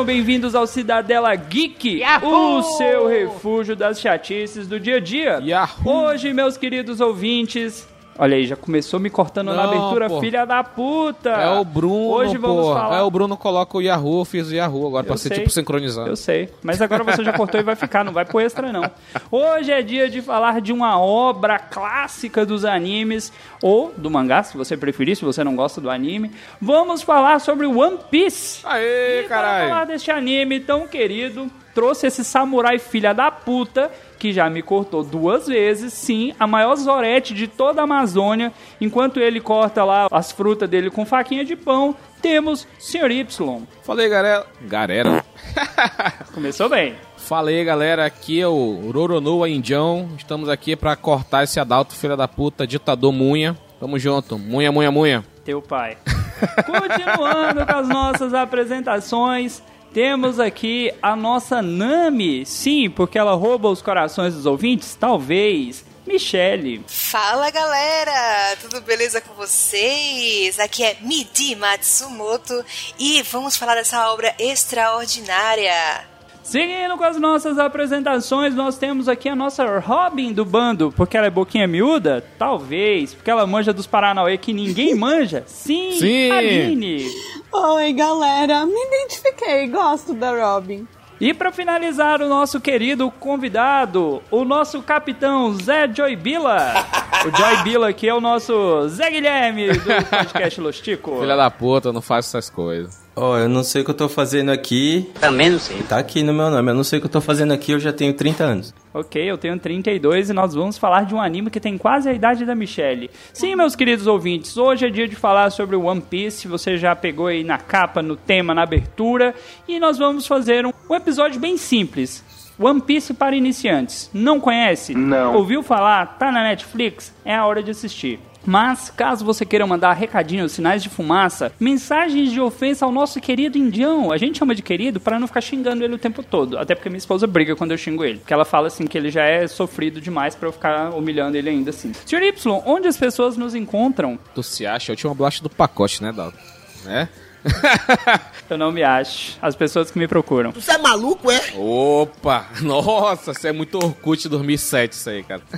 [0.00, 2.56] Sejam bem-vindos ao Cidadela Geek, Yahoo!
[2.56, 5.40] o seu refúgio das chatices do dia a dia.
[5.42, 6.06] Yahoo!
[6.06, 7.86] Hoje, meus queridos ouvintes,
[8.20, 10.20] olha aí, já começou me cortando na Não, abertura, pô.
[10.20, 11.30] filha da puta.
[11.30, 12.74] É o Bruno, Hoje vamos pô.
[12.74, 12.98] falar.
[12.98, 15.38] É o Bruno coloca o Yahoo, eu fiz o Yahoo agora pra Eu ser sei.
[15.38, 16.08] tipo sincronizado.
[16.08, 18.88] Eu sei, mas agora você já cortou e vai ficar, não vai pro extra não.
[19.30, 23.32] Hoje é dia de falar de uma obra clássica dos animes,
[23.62, 26.30] ou do mangá, se você preferir, se você não gosta do anime.
[26.60, 28.60] Vamos falar sobre One Piece.
[28.64, 29.86] Aê, E para falar caralho.
[29.88, 35.46] deste anime tão querido, trouxe esse samurai filha da puta, que já me cortou duas
[35.46, 40.68] vezes, sim, a maior zorete de toda a Amazônia, enquanto ele corta lá as frutas
[40.68, 43.10] dele com faquinha de pão, temos Sr.
[43.10, 43.62] Y.
[43.82, 44.46] Falei, galera.
[44.60, 45.24] Galera.
[46.34, 46.94] Começou bem.
[47.16, 48.04] Falei, galera.
[48.04, 50.10] Aqui é o Roronoa Indião.
[50.18, 53.56] Estamos aqui pra cortar esse adalto, filha da puta, ditador Munha.
[53.80, 54.38] Tamo junto.
[54.38, 55.24] Munha, munha, munha.
[55.42, 55.96] Teu pai.
[56.66, 62.44] Continuando com as nossas apresentações, temos aqui a nossa Nami.
[62.46, 64.94] Sim, porque ela rouba os corações dos ouvintes?
[64.94, 65.84] Talvez.
[66.06, 66.82] Michele.
[66.88, 70.58] Fala galera, tudo beleza com vocês?
[70.58, 72.64] Aqui é Midi Matsumoto
[72.98, 76.09] e vamos falar dessa obra extraordinária.
[76.50, 80.92] Seguindo com as nossas apresentações, nós temos aqui a nossa Robin do bando.
[80.96, 82.24] Porque ela é boquinha miúda?
[82.36, 83.14] Talvez.
[83.14, 85.44] Porque ela manja dos Paranauê que ninguém manja?
[85.46, 86.28] Sim, Sim.
[86.32, 87.06] Aline.
[87.52, 88.66] Oi, galera.
[88.66, 90.88] Me identifiquei, gosto da Robin.
[91.20, 96.84] E para finalizar, o nosso querido convidado, o nosso capitão Zé Joy Bila.
[97.20, 101.20] O Joy Bila aqui é o nosso Zé Guilherme do podcast Lostico.
[101.20, 102.98] Filha da puta, não faço essas coisas.
[103.14, 105.10] Ó, eu não sei o que eu tô fazendo aqui.
[105.20, 105.82] Também não sei.
[105.82, 106.70] Tá aqui no meu nome.
[106.70, 108.74] Eu não sei o que eu tô fazendo aqui, eu já tenho 30 anos.
[108.94, 112.12] Ok, eu tenho 32 e nós vamos falar de um anime que tem quase a
[112.12, 113.10] idade da Michelle.
[113.32, 116.48] Sim, meus queridos ouvintes, hoje é dia de falar sobre o One Piece.
[116.48, 119.34] Você já pegou aí na capa, no tema, na abertura.
[119.68, 122.24] E nós vamos fazer um, um episódio bem simples.
[122.58, 124.10] One Piece para iniciantes.
[124.12, 124.94] Não conhece?
[124.94, 125.34] Não.
[125.34, 126.18] Ouviu falar?
[126.18, 127.14] Tá na Netflix?
[127.24, 128.20] É a hora de assistir.
[128.44, 133.58] Mas, caso você queira mandar recadinhos, sinais de fumaça, mensagens de ofensa ao nosso querido
[133.58, 136.58] indião, a gente chama de querido para não ficar xingando ele o tempo todo.
[136.58, 138.18] Até porque minha esposa briga quando eu xingo ele.
[138.18, 141.50] Porque ela fala assim que ele já é sofrido demais para eu ficar humilhando ele
[141.50, 141.92] ainda assim.
[142.06, 142.22] Sr.
[142.22, 144.18] Y, onde as pessoas nos encontram?
[144.34, 144.92] Tu se acha?
[144.92, 146.38] Eu tinha uma bolacha do pacote, né, Dalton?
[146.84, 147.08] Né?
[148.48, 149.38] Eu não me acho.
[149.40, 150.50] As pessoas que me procuram.
[150.52, 151.40] Você é maluco, é?
[151.56, 152.46] Opa!
[152.60, 155.42] Nossa, você é muito Orkut 2007 isso aí, cara.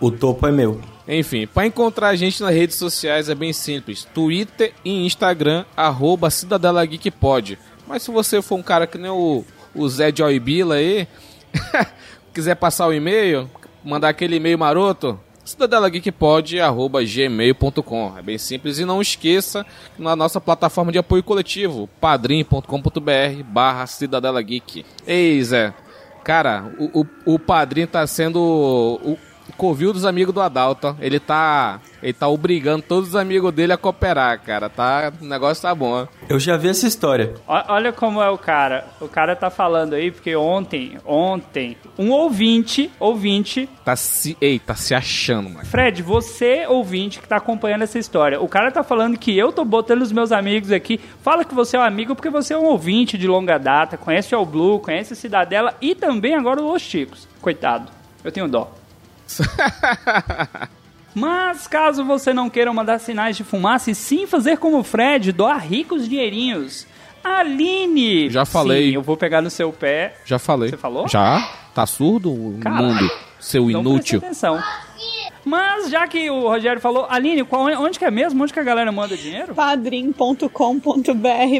[0.00, 0.80] O topo é meu.
[1.06, 4.08] Enfim, para encontrar a gente nas redes sociais é bem simples.
[4.14, 7.58] Twitter e Instagram, arroba Cidadela Geek Pod.
[7.86, 9.44] Mas se você for um cara que nem o,
[9.74, 11.06] o Zé Joy Bila aí,
[12.32, 13.50] quiser passar o e-mail,
[13.84, 15.20] mandar aquele e-mail maroto,
[15.50, 18.78] cidadelageekpod.gmail.com É bem simples.
[18.78, 19.64] E não esqueça,
[19.98, 24.84] na nossa plataforma de apoio coletivo, padrim.com.br barra Cidadela Geek.
[25.06, 25.72] Ei, Zé,
[26.24, 29.18] cara, o, o, o padrinho tá sendo o,
[29.60, 30.88] covil dos amigos do Adalto.
[30.88, 30.94] ó.
[31.00, 34.70] Ele tá, ele tá obrigando todos os amigos dele a cooperar, cara.
[34.70, 35.90] Tá, o negócio tá bom.
[36.02, 36.06] ó.
[36.28, 37.34] Eu já vi essa história.
[37.46, 38.86] O- Olha como é o cara.
[39.00, 44.74] O cara tá falando aí porque ontem, ontem, um ouvinte, ouvinte, Tá se, ei, tá
[44.74, 45.66] se achando, mano.
[45.66, 49.64] Fred, você ouvinte que tá acompanhando essa história, o cara tá falando que eu tô
[49.64, 50.98] botando os meus amigos aqui.
[51.22, 54.34] Fala que você é um amigo porque você é um ouvinte de longa data, conhece
[54.34, 57.28] o All Blue, conhece a Cidadela e também agora o Los Chicos.
[57.40, 57.90] Coitado,
[58.24, 58.70] eu tenho dó.
[61.14, 65.32] Mas caso você não queira mandar sinais de fumaça e sim fazer como o Fred,
[65.32, 66.86] doar ricos dinheirinhos.
[67.22, 68.30] Aline!
[68.30, 68.90] Já falei.
[68.90, 70.14] Sim, eu vou pegar no seu pé.
[70.24, 70.70] Já falei.
[70.70, 71.08] Você falou?
[71.08, 71.46] Já?
[71.74, 72.86] Tá surdo, o Caralho.
[72.86, 73.10] mundo?
[73.40, 74.20] Seu Então inútil.
[74.20, 74.64] presta atenção.
[75.44, 78.42] Mas já que o Rogério falou, Aline, qual, onde que é mesmo?
[78.42, 79.54] Onde que a galera manda dinheiro?
[79.54, 80.48] padrim.com.br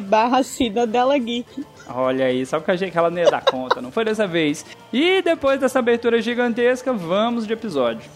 [0.02, 1.64] barra Cidadela Geek.
[1.92, 4.26] Olha aí, só porque eu achei que ela não ia dar conta, não foi dessa
[4.26, 4.64] vez.
[4.92, 8.08] E depois dessa abertura gigantesca, vamos de episódio.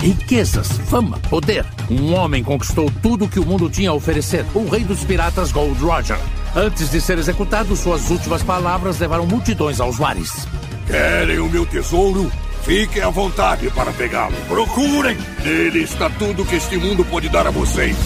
[0.00, 1.66] Riquezas, fama, poder.
[1.90, 4.46] Um homem conquistou tudo que o mundo tinha a oferecer.
[4.54, 6.18] O rei dos piratas Gold Roger.
[6.56, 10.46] Antes de ser executado, suas últimas palavras levaram multidões aos mares.
[10.86, 12.32] Querem o meu tesouro?
[12.62, 14.36] Fiquem à vontade para pegá-lo.
[14.46, 15.16] Procurem!
[15.44, 17.96] Nele está tudo que este mundo pode dar a vocês.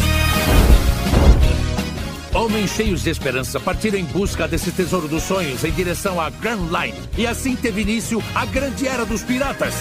[2.32, 6.66] Homens cheios de esperança partiram em busca desse tesouro dos sonhos em direção à Grand
[6.66, 6.98] Line.
[7.16, 9.74] E assim teve início a grande era dos piratas.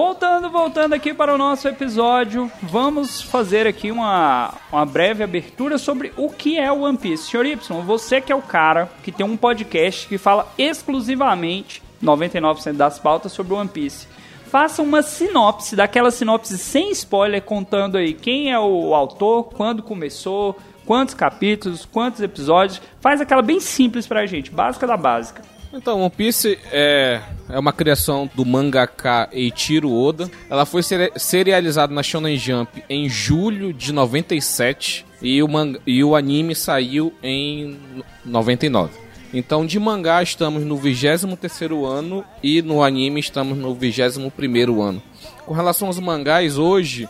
[0.00, 6.12] Voltando, voltando aqui para o nosso episódio, vamos fazer aqui uma, uma breve abertura sobre
[6.16, 7.28] o que é o One Piece.
[7.28, 12.74] Senhor Y, você que é o cara que tem um podcast que fala exclusivamente 99%
[12.74, 14.06] das pautas sobre o One Piece.
[14.46, 20.56] Faça uma sinopse, daquela sinopse sem spoiler, contando aí quem é o autor, quando começou,
[20.86, 22.80] quantos capítulos, quantos episódios.
[23.00, 25.57] Faz aquela bem simples pra gente, básica da básica.
[25.72, 30.30] Então, One Piece é, é uma criação do mangaka Eiichiro Oda.
[30.48, 36.02] Ela foi seri serializada na Shonen Jump em julho de 97 e o, manga, e
[36.02, 37.78] o anime saiu em
[38.24, 39.08] 99.
[39.32, 45.02] Então, de mangá estamos no 23º ano e no anime estamos no 21º ano.
[45.44, 47.06] Com relação aos mangás, hoje,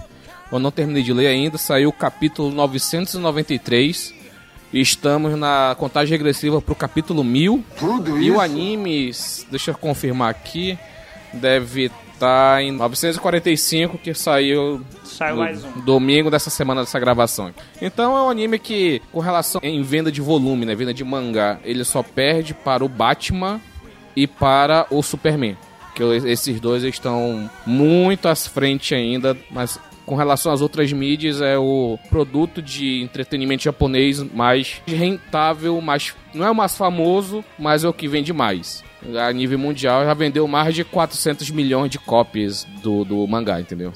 [0.50, 4.17] eu não terminei de ler ainda, saiu o capítulo 993 e
[4.72, 7.64] estamos na contagem regressiva para o capítulo 1000.
[7.78, 8.36] Tudo e isso?
[8.36, 9.10] o anime,
[9.50, 10.78] deixa eu confirmar aqui,
[11.32, 15.80] deve estar em 945 que saiu Saiu no mais um.
[15.82, 17.52] domingo dessa semana dessa gravação.
[17.80, 21.58] Então é um anime que, com relação em venda de volume, né, venda de mangá,
[21.64, 23.60] ele só perde para o Batman
[24.16, 25.56] e para o Superman.
[25.94, 31.58] Que esses dois estão muito à frente ainda, mas com relação às outras mídias, é
[31.58, 37.88] o produto de entretenimento japonês mais rentável, mais não é o mais famoso, mas é
[37.88, 38.82] o que vende mais.
[39.16, 43.92] A nível mundial já vendeu mais de 400 milhões de cópias do, do mangá, entendeu?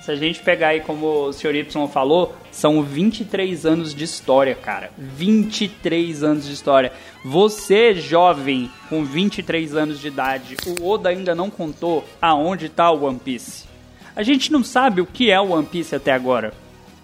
[0.00, 1.54] Se a gente pegar aí, como o Sr.
[1.56, 4.90] Y falou, são 23 anos de história, cara.
[4.96, 6.90] 23 anos de história.
[7.22, 13.04] Você, jovem, com 23 anos de idade, o Oda ainda não contou aonde tá o
[13.04, 13.69] One Piece.
[14.14, 16.52] A gente não sabe o que é o One Piece até agora.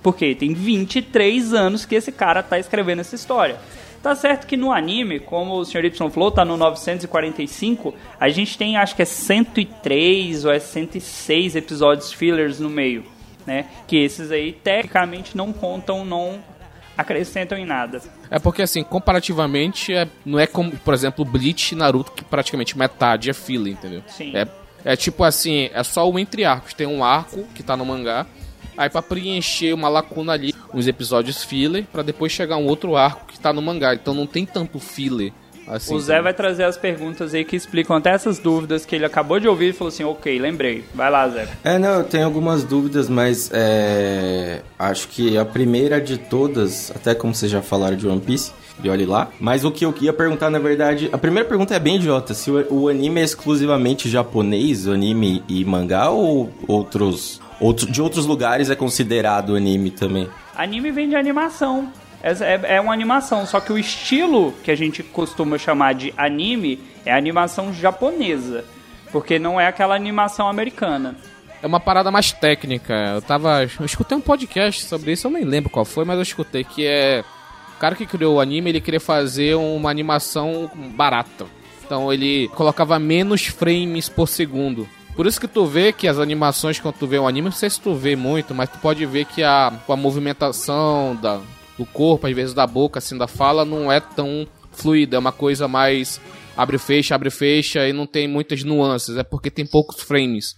[0.02, 3.56] Porque tem 23 anos que esse cara tá escrevendo essa história.
[4.02, 5.86] Tá certo que no anime, como o Sr.
[5.86, 11.56] Y falou, tá no 945, a gente tem acho que é 103 ou é 106
[11.56, 13.04] episódios fillers no meio,
[13.44, 13.66] né?
[13.88, 16.38] Que esses aí tecnicamente não contam, não
[16.96, 18.00] acrescentam em nada.
[18.30, 22.78] É porque, assim, comparativamente, é, não é como, por exemplo, Bleach e Naruto, que praticamente
[22.78, 24.02] metade é filler, entendeu?
[24.06, 24.36] Sim.
[24.36, 24.46] É,
[24.86, 26.72] é tipo assim, é só o entre arcos.
[26.72, 28.24] Tem um arco que tá no mangá,
[28.78, 33.26] aí pra preencher uma lacuna ali, uns episódios filler, pra depois chegar um outro arco
[33.26, 33.94] que tá no mangá.
[33.94, 35.32] Então não tem tanto filler.
[35.66, 39.04] Assim, o Zé vai trazer as perguntas aí que explicam até essas dúvidas que ele
[39.04, 40.84] acabou de ouvir e falou assim, ok, lembrei.
[40.94, 41.48] Vai lá, Zé.
[41.64, 47.14] É, não, eu tenho algumas dúvidas, mas é, acho que a primeira de todas, até
[47.14, 48.52] como vocês já falaram de One Piece,
[48.82, 49.28] e olhe lá.
[49.40, 52.34] Mas o que eu ia perguntar, na verdade, a primeira pergunta é bem idiota.
[52.34, 58.26] Se o, o anime é exclusivamente japonês, anime e mangá, ou outros, outro, de outros
[58.26, 60.28] lugares é considerado anime também?
[60.54, 61.90] Anime vem de animação.
[62.22, 66.80] É, é, uma animação, só que o estilo que a gente costuma chamar de anime
[67.04, 68.64] é animação japonesa.
[69.12, 71.16] Porque não é aquela animação americana.
[71.62, 72.92] É uma parada mais técnica.
[73.14, 73.62] Eu tava.
[73.62, 76.86] Eu escutei um podcast sobre isso, eu nem lembro qual foi, mas eu escutei que
[76.86, 77.24] é.
[77.76, 81.46] O cara que criou o anime, ele queria fazer uma animação barata.
[81.84, 84.88] Então ele colocava menos frames por segundo.
[85.14, 87.70] Por isso que tu vê que as animações, quando tu vê um anime, não sei
[87.70, 91.40] se tu vê muito, mas tu pode ver que a, a movimentação da,
[91.78, 95.16] do corpo, às vezes da boca, assim, da fala, não é tão fluida.
[95.16, 96.20] É uma coisa mais
[96.56, 99.16] abre fecha, abre e fecha, e não tem muitas nuances.
[99.16, 100.56] É porque tem poucos frames.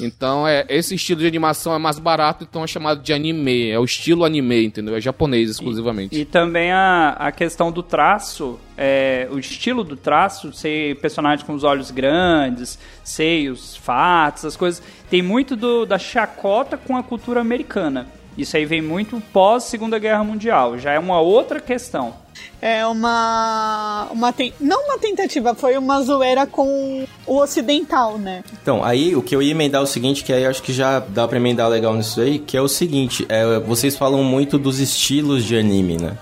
[0.00, 3.70] Então, é, esse estilo de animação é mais barato, então é chamado de anime.
[3.70, 4.96] É o estilo anime, entendeu?
[4.96, 6.16] É japonês exclusivamente.
[6.16, 11.44] E, e também a, a questão do traço, é, o estilo do traço, ser personagem
[11.46, 14.82] com os olhos grandes, seios, fatos, as coisas.
[15.08, 18.08] Tem muito do, da chacota com a cultura americana.
[18.36, 20.78] Isso aí vem muito pós Segunda Guerra Mundial.
[20.78, 22.14] Já é uma outra questão.
[22.60, 24.08] É uma.
[24.10, 24.52] uma ten...
[24.60, 28.42] Não uma tentativa, foi uma zoeira com o ocidental, né?
[28.60, 30.98] Então, aí o que eu ia emendar é o seguinte, que aí acho que já
[30.98, 34.80] dá pra emendar legal nisso aí, que é o seguinte, é, vocês falam muito dos
[34.80, 36.16] estilos de anime, né?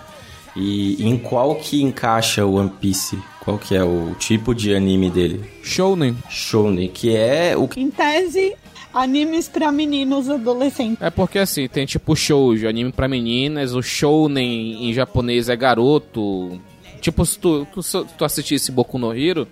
[0.55, 3.19] E em qual que encaixa o One Piece?
[3.41, 5.45] Qual que é o tipo de anime dele?
[5.63, 6.17] Shounen.
[6.29, 8.55] Shounen, que é o Em tese,
[8.95, 11.01] animes pra meninos adolescentes.
[11.03, 16.61] É porque assim, tem tipo shoujo, anime pra meninas, o shounen em japonês é garoto.
[17.01, 19.49] Tipo, se tu, tu, se tu assistisse Boku no Hero,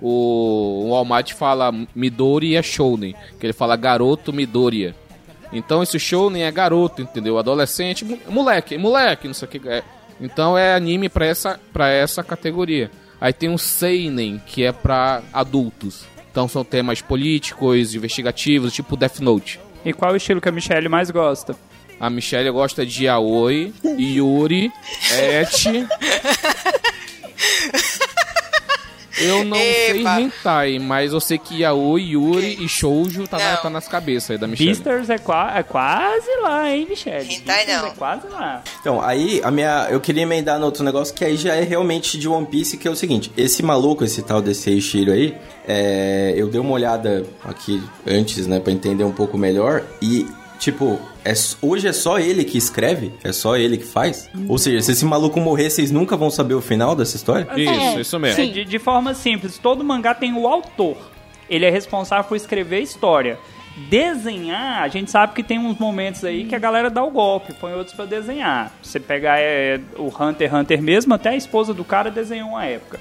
[0.00, 4.94] o, o Almighty fala Midori é shounen, que ele fala garoto Midoriya.
[5.52, 7.38] Então esse shounen é garoto, entendeu?
[7.38, 9.82] Adolescente, mo- moleque, moleque, não sei o que é.
[10.20, 12.90] Então é anime pra essa, pra essa categoria.
[13.20, 16.04] Aí tem o seinen, que é pra adultos.
[16.34, 19.60] Então são temas políticos, investigativos, tipo Death Note.
[19.84, 21.54] E qual é o estilo que a Michelle mais gosta?
[22.00, 24.72] A Michelle gosta de Aoi, Yuri,
[25.14, 25.86] Et.
[29.18, 30.20] Eu não sei Epa.
[30.20, 34.38] hentai, mas eu sei que Yaoi, Yuri e Shoujo tá, na- tá nas cabeças aí
[34.38, 34.70] da Michelle.
[34.74, 37.32] Beasters é, qua- é quase lá, hein, Michelle?
[37.32, 37.88] Hentai Beasters não.
[37.88, 38.62] É quase lá.
[38.80, 39.86] Então, aí a minha.
[39.90, 42.88] Eu queria emendar no outro negócio que aí já é realmente de One Piece, que
[42.88, 45.34] é o seguinte: esse maluco, esse tal desse Eiichiro aí,
[45.66, 50.26] é, eu dei uma olhada aqui antes, né, pra entender um pouco melhor, e.
[50.56, 53.12] Tipo, é, hoje é só ele que escreve?
[53.22, 54.28] É só ele que faz?
[54.48, 57.48] Ou seja, se esse maluco morrer, vocês nunca vão saber o final dessa história?
[57.56, 58.36] Isso, É, isso mesmo.
[58.36, 58.52] sim.
[58.52, 60.96] De, de forma simples, todo mangá tem o autor.
[61.48, 63.38] Ele é responsável por escrever a história.
[63.88, 67.52] Desenhar, a gente sabe que tem uns momentos aí que a galera dá o golpe,
[67.54, 68.72] põe outros pra desenhar.
[68.80, 72.64] Você pegar é, o Hunter x Hunter mesmo, até a esposa do cara desenhou uma
[72.64, 73.00] época.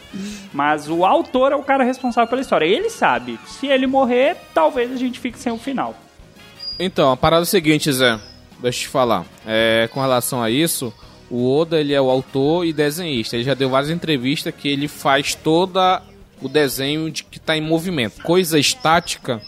[0.51, 2.65] Mas o autor é o cara responsável pela história.
[2.65, 3.39] Ele sabe.
[3.46, 5.96] Se ele morrer, talvez a gente fique sem o final.
[6.80, 8.20] Então, a parada é o seguinte, Zé.
[8.62, 9.25] Deixa eu te falar.
[9.46, 10.94] É, com relação a isso,
[11.30, 13.36] o Oda ele é o autor e desenhista.
[13.36, 16.01] Ele já deu várias entrevistas que ele faz toda
[16.42, 18.22] o desenho de que tá em movimento.
[18.24, 19.42] Coisa estática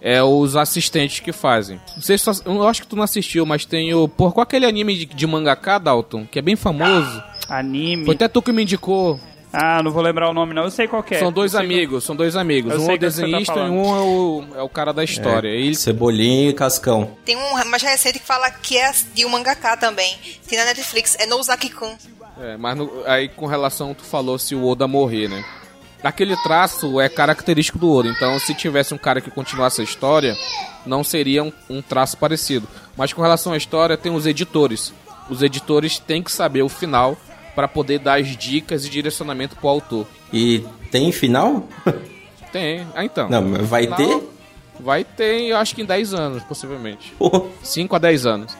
[0.00, 1.78] é os assistentes que fazem.
[1.94, 4.42] Não sei se tu- eu acho que tu não assistiu, mas tem o por qual
[4.44, 7.22] aquele anime de, de mangaká, Dalton, que é bem famoso.
[7.48, 8.04] Anime.
[8.06, 9.18] Foi até tu que me indicou.
[9.52, 11.18] Ah, não vou lembrar o nome não, eu sei qual que é.
[11.18, 12.72] São dois amigos, são dois amigos.
[12.72, 13.72] Eu Um é o tá desenhista e falando.
[13.72, 15.48] um é o, é o cara da história.
[15.48, 17.16] Ele Cebolinha e Cascão.
[17.24, 20.16] Tem um mais recente que fala que é de um mangaká também.
[20.48, 21.96] Tem na Netflix, é Nouzaki-kun.
[22.40, 25.44] É, mas no- aí com relação, tu falou se o Oda morrer, né?
[26.02, 30.34] Aquele traço é característico do Oda, então se tivesse um cara que continuasse a história,
[30.86, 32.66] não seria um, um traço parecido.
[32.96, 34.94] Mas com relação à história, tem os editores.
[35.28, 37.18] Os editores têm que saber o final
[37.54, 40.06] para poder dar as dicas e direcionamento pro autor.
[40.32, 41.68] E tem final?
[42.52, 43.28] Tem, ah então.
[43.28, 44.28] Não, mas vai Final ter?
[44.80, 47.12] Vai ter, eu acho que em 10 anos, possivelmente.
[47.18, 48.56] Pô, 5 a 10 anos.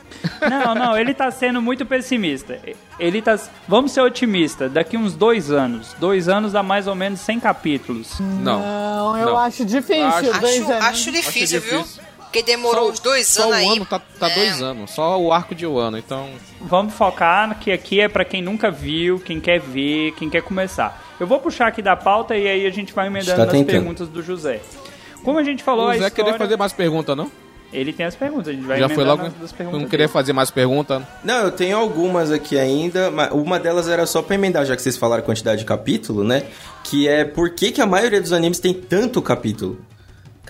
[0.48, 2.60] Não, não, ele tá sendo muito pessimista.
[2.98, 3.38] Ele tá.
[3.66, 4.68] Vamos ser otimista.
[4.68, 5.94] Daqui uns dois anos.
[5.98, 8.20] Dois anos dá mais ou menos 100 capítulos.
[8.20, 8.60] Não.
[8.60, 9.38] Não, eu Não.
[9.38, 10.06] acho difícil.
[10.06, 10.84] Acho- dois Acho, anos.
[10.84, 11.84] acho difícil, viu?
[12.30, 13.68] Porque demorou Só- uns dois Só anos o aí.
[13.76, 14.34] ano tá, tá É.
[14.34, 14.90] dois anos.
[14.92, 16.28] Só o arco de um ano, então.
[16.60, 21.02] Vamos focar que aqui é pra quem nunca viu, quem quer ver, quem quer começar.
[21.18, 23.66] Eu vou puxar aqui da pauta e aí a gente vai emendando tentando.
[23.66, 24.60] perguntas do José.
[25.24, 26.14] Como a gente falou, O a história...
[26.14, 27.30] queria fazer mais pergunta, não?
[27.72, 29.22] Ele tem as perguntas, a gente vai Já foi logo.
[29.24, 30.12] das Não perguntas queria dele.
[30.12, 31.06] fazer mais pergunta.
[31.22, 34.82] Não, eu tenho algumas aqui ainda, mas uma delas era só pra emendar, já que
[34.82, 36.44] vocês falaram a quantidade de capítulo, né?
[36.84, 39.78] Que é por que, que a maioria dos animes tem tanto capítulo?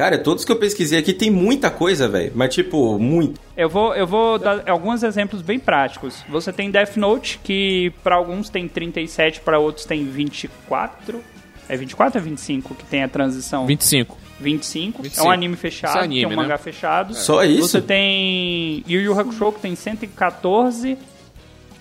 [0.00, 2.32] Cara, todos que eu pesquisei aqui tem muita coisa, velho.
[2.34, 3.38] Mas, tipo, muito.
[3.54, 6.24] Eu vou, eu vou dar alguns exemplos bem práticos.
[6.26, 11.22] Você tem Death Note, que pra alguns tem 37, pra outros tem 24.
[11.68, 13.66] É 24 ou é 25 que tem a transição?
[13.66, 14.16] 25.
[14.40, 15.02] 25.
[15.02, 15.22] 25.
[15.22, 16.58] É um anime fechado, Isso é anime, que é um mangá né?
[16.58, 17.14] fechado.
[17.14, 17.68] Só isso?
[17.68, 20.96] Você tem Yu Yu Hakusho, que tem 114.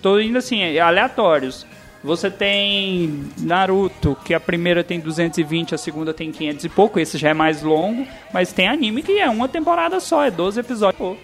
[0.02, 1.64] Tô indo assim, aleatórios.
[2.02, 6.98] Você tem Naruto, que a primeira tem 220, a segunda tem 500 e pouco.
[6.98, 8.06] Esse já é mais longo.
[8.32, 10.96] Mas tem anime que é uma temporada só, é 12 episódios.
[10.98, 11.16] Pô.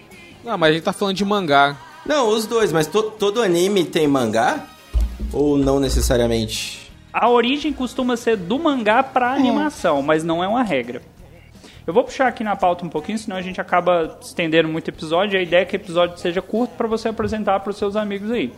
[0.43, 1.75] Não, mas a gente tá falando de mangá.
[2.05, 4.65] Não, os dois, mas to- todo anime tem mangá?
[5.33, 6.91] Ou não necessariamente?
[7.11, 11.01] A origem costuma ser do mangá pra animação, mas não é uma regra.
[11.87, 15.39] Eu vou puxar aqui na pauta um pouquinho, senão a gente acaba estendendo muito episódio.
[15.39, 18.29] A ideia é que o episódio seja curto para você apresentar para os seus amigos
[18.29, 18.53] aí.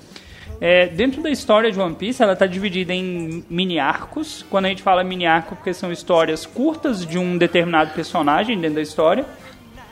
[0.61, 4.45] É, dentro da história de One Piece, ela está dividida em mini arcos.
[4.49, 8.75] Quando a gente fala mini arco, porque são histórias curtas de um determinado personagem dentro
[8.75, 9.25] da história.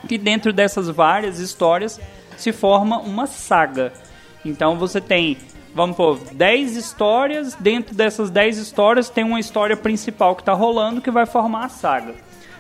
[0.10, 2.00] E dentro dessas várias histórias
[2.36, 3.94] se forma uma saga.
[4.44, 5.38] Então você tem,
[5.74, 7.56] vamos pôr, 10 histórias.
[7.56, 11.70] Dentro dessas 10 histórias tem uma história principal que está rolando que vai formar a
[11.70, 12.14] saga.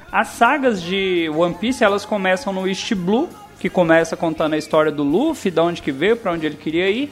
[0.10, 3.28] As sagas de One Piece, elas começam no East Blue,
[3.60, 6.90] que começa contando a história do Luffy, de onde que veio, para onde ele queria
[6.90, 7.12] ir.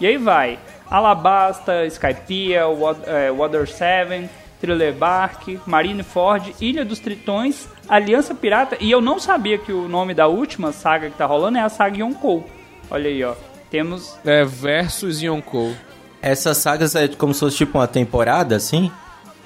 [0.00, 0.58] E aí vai
[0.90, 2.62] Alabasta, Skypiea,
[3.06, 4.28] eh, Water 7,
[4.60, 8.76] Thriller Bark, Marineford, Ilha dos Tritões, Aliança Pirata.
[8.80, 11.68] E eu não sabia que o nome da última saga que tá rolando é a
[11.68, 12.48] saga Yonkou.
[12.90, 13.34] Olha aí, ó.
[13.70, 15.74] Temos É versus Yonkou.
[16.22, 18.90] Essas sagas é como se fosse tipo uma temporada, assim?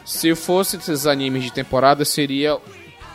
[0.04, 2.58] Se fosse esses animes de temporada, seria.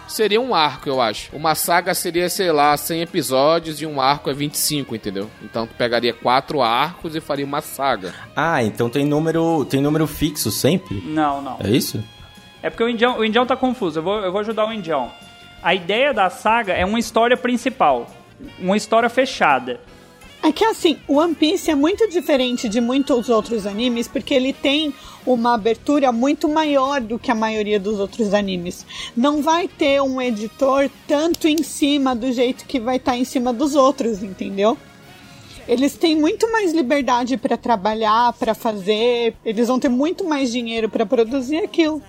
[0.07, 1.35] Seria um arco, eu acho.
[1.35, 5.29] Uma saga seria, sei lá, 100 episódios e um arco é 25, entendeu?
[5.41, 8.13] Então tu pegaria quatro arcos e faria uma saga.
[8.35, 11.01] Ah, então tem número, tem número fixo sempre?
[11.05, 11.57] Não, não.
[11.63, 12.03] É isso?
[12.61, 13.99] É porque o Indião, o Indião tá confuso.
[13.99, 15.11] Eu vou, eu vou ajudar o Indião.
[15.61, 18.07] A ideia da saga é uma história principal.
[18.59, 19.79] Uma história fechada.
[20.45, 24.93] É que assim, One Piece é muito diferente de muitos outros animes, porque ele tem
[25.25, 28.85] uma abertura muito maior do que a maioria dos outros animes.
[29.17, 33.51] Não vai ter um editor tanto em cima do jeito que vai estar em cima
[33.51, 34.77] dos outros, entendeu?
[35.67, 40.87] eles têm muito mais liberdade para trabalhar, para fazer, eles vão ter muito mais dinheiro
[40.87, 42.03] para produzir aquilo.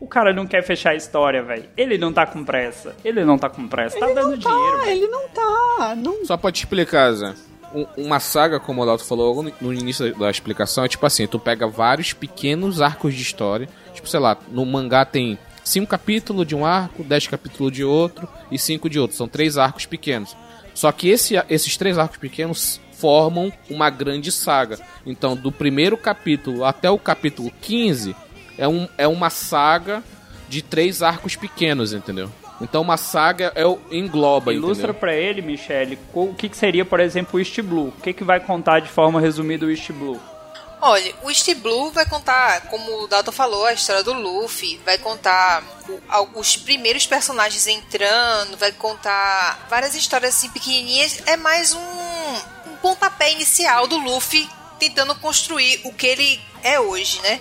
[0.00, 1.64] O cara não quer fechar a história, velho.
[1.76, 2.96] Ele não tá com pressa.
[3.04, 3.98] Ele não tá com pressa.
[4.00, 4.78] Tá ele dando não dinheiro.
[4.78, 4.90] tá, velho.
[4.90, 5.94] ele não tá.
[5.96, 6.24] Não...
[6.24, 7.34] Só pra te explicar, Zé.
[7.74, 11.38] Um- Uma saga, como o Dalton falou no início da explicação, é tipo assim, tu
[11.38, 13.68] pega vários pequenos arcos de história.
[13.92, 18.26] Tipo, sei lá, no mangá tem cinco capítulos de um arco, dez capítulos de outro
[18.50, 19.16] e cinco de outro.
[19.16, 20.34] São três arcos pequenos.
[20.74, 24.78] Só que esse- esses três arcos pequenos formam uma grande saga.
[25.06, 28.16] Então, do primeiro capítulo até o capítulo 15,
[28.60, 30.02] é, um, é uma saga
[30.48, 32.30] de três arcos pequenos, entendeu?
[32.60, 35.00] Então, uma saga é, o- engloba, Ilustra entendeu?
[35.00, 37.88] pra ele, Michele, o que, que seria, por exemplo, o East Blue.
[37.88, 40.20] O que, que vai contar de forma resumida o East Blue?
[40.82, 44.96] Olha, o East Blue vai contar, como o Dalton falou, a história do Luffy, vai
[44.98, 45.62] contar
[46.34, 51.22] os primeiros personagens entrando, vai contar várias histórias assim pequenininhas.
[51.26, 54.48] É mais um, um pontapé inicial do Luffy
[54.78, 57.40] tentando construir o que ele é hoje, né?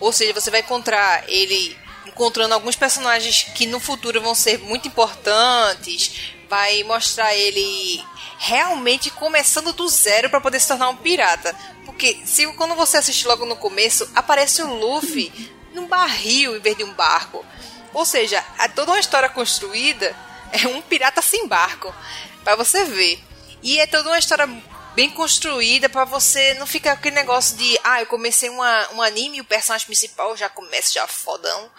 [0.00, 4.88] Ou seja, você vai encontrar ele encontrando alguns personagens que no futuro vão ser muito
[4.88, 8.04] importantes, vai mostrar ele
[8.38, 11.54] realmente começando do zero para poder se tornar um pirata.
[11.84, 16.76] Porque se quando você assiste logo no começo, aparece o Luffy num barril em vez
[16.76, 17.44] de um barco.
[17.92, 20.16] Ou seja, é toda uma história construída
[20.52, 21.94] é um pirata sem barco,
[22.42, 23.22] para você ver.
[23.62, 24.48] E é toda uma história
[25.00, 29.38] bem construída para você não ficar aquele negócio de, ah, eu comecei uma, um anime
[29.38, 31.70] e o personagem principal já começa já fodão.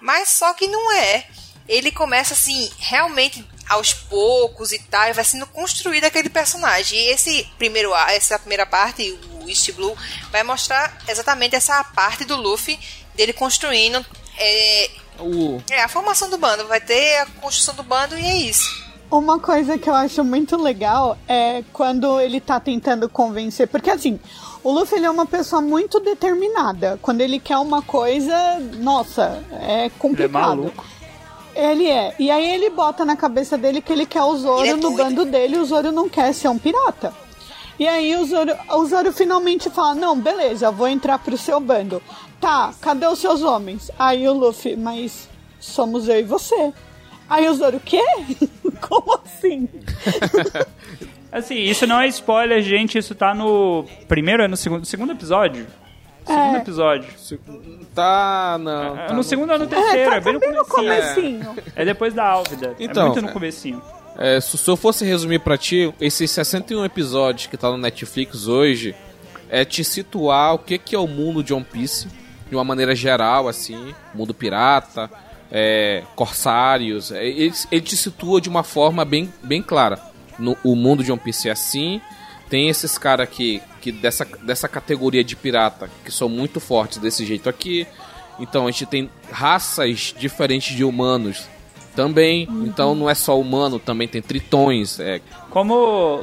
[0.00, 1.26] Mas só que não é.
[1.66, 6.96] Ele começa assim, realmente aos poucos e tal, e vai sendo construído aquele personagem.
[6.96, 9.98] E esse primeiro, essa primeira parte, o East Blue,
[10.30, 12.78] vai mostrar exatamente essa parte do Luffy
[13.16, 14.06] dele construindo
[14.38, 16.68] é, O, é a formação do bando.
[16.68, 18.89] Vai ter a construção do bando e é isso.
[19.10, 23.66] Uma coisa que eu acho muito legal é quando ele tá tentando convencer.
[23.66, 24.20] Porque assim,
[24.62, 26.98] o Luffy ele é uma pessoa muito determinada.
[27.02, 30.32] Quando ele quer uma coisa, nossa, é Ele é complicado.
[30.32, 30.84] maluco.
[31.54, 32.14] Ele é.
[32.20, 35.24] E aí ele bota na cabeça dele que ele quer o Zoro é no bando
[35.24, 37.12] dele e o Zoro não quer ser um pirata.
[37.80, 42.00] E aí o Zoro, o Zoro finalmente fala, não, beleza, vou entrar pro seu bando.
[42.40, 43.90] Tá, cadê os seus homens?
[43.98, 46.72] Aí o Luffy, mas somos eu e você.
[47.30, 48.02] Aí o Zoro, o quê?
[48.82, 49.68] Como assim?
[51.32, 52.98] Assim, isso não é spoiler, gente.
[52.98, 55.64] Isso tá no primeiro, é no segundo, segundo episódio?
[56.26, 56.58] Segundo É.
[56.58, 57.08] episódio.
[57.94, 58.98] tá, não.
[58.98, 61.44] É, tá no segundo ou no terceiro, É, é, tá bem no bem no comecinho.
[61.44, 61.56] comecinho.
[61.76, 62.74] É depois da Álvida.
[62.80, 63.32] Então, é muito no é.
[63.32, 63.80] comecinho.
[64.18, 68.48] É, se, se eu fosse resumir pra ti, esses 61 episódios que tá no Netflix
[68.48, 68.92] hoje,
[69.48, 72.08] é te situar o que, que é o mundo de One Piece,
[72.48, 75.08] de uma maneira geral, assim, mundo pirata,
[75.50, 80.00] é, corsários, é, ele, ele te situa de uma forma bem, bem clara.
[80.38, 82.00] No, o mundo de One Piece é assim,
[82.48, 87.24] tem esses caras aqui, que dessa, dessa categoria de pirata, que são muito fortes desse
[87.26, 87.86] jeito aqui,
[88.38, 91.48] então a gente tem raças diferentes de humanos
[92.04, 92.48] também.
[92.64, 94.98] Então não é só humano, também tem tritões.
[94.98, 95.74] É, Como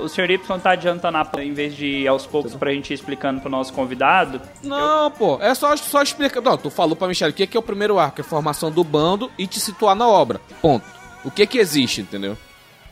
[0.03, 0.31] o Sr.
[0.31, 3.39] Y tá adiantando a p- em vez de ir aos poucos pra gente ir explicando
[3.41, 6.41] pro nosso convidado, Não, pô, é só, só explicar.
[6.41, 8.71] Não, tu falou pra Michelle o que, que é o primeiro arco, é a formação
[8.71, 10.41] do bando e te situar na obra.
[10.61, 10.85] Ponto.
[11.23, 12.35] O que que existe, entendeu?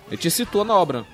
[0.08, 1.06] Ele te situa na obra.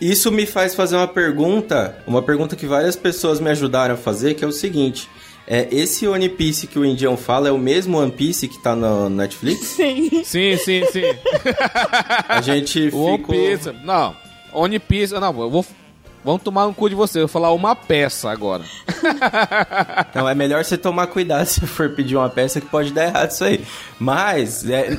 [0.00, 4.34] Isso me faz fazer uma pergunta, uma pergunta que várias pessoas me ajudaram a fazer,
[4.34, 5.08] que é o seguinte:
[5.52, 8.76] é, esse One Piece que o Indião fala é o mesmo One Piece que tá
[8.76, 9.66] no Netflix?
[9.74, 10.22] Sim.
[10.22, 11.02] Sim, sim, sim.
[12.28, 13.34] A gente o One ficou...
[13.34, 13.72] Piece.
[13.82, 14.14] Não,
[14.52, 15.12] One Piece.
[15.12, 15.66] Não, eu vou.
[16.24, 17.18] Vamos tomar no cu de você.
[17.18, 18.62] Eu vou falar uma peça agora.
[20.14, 23.30] Não, é melhor você tomar cuidado se for pedir uma peça que pode dar errado
[23.30, 23.64] isso aí.
[23.98, 24.90] Mas é,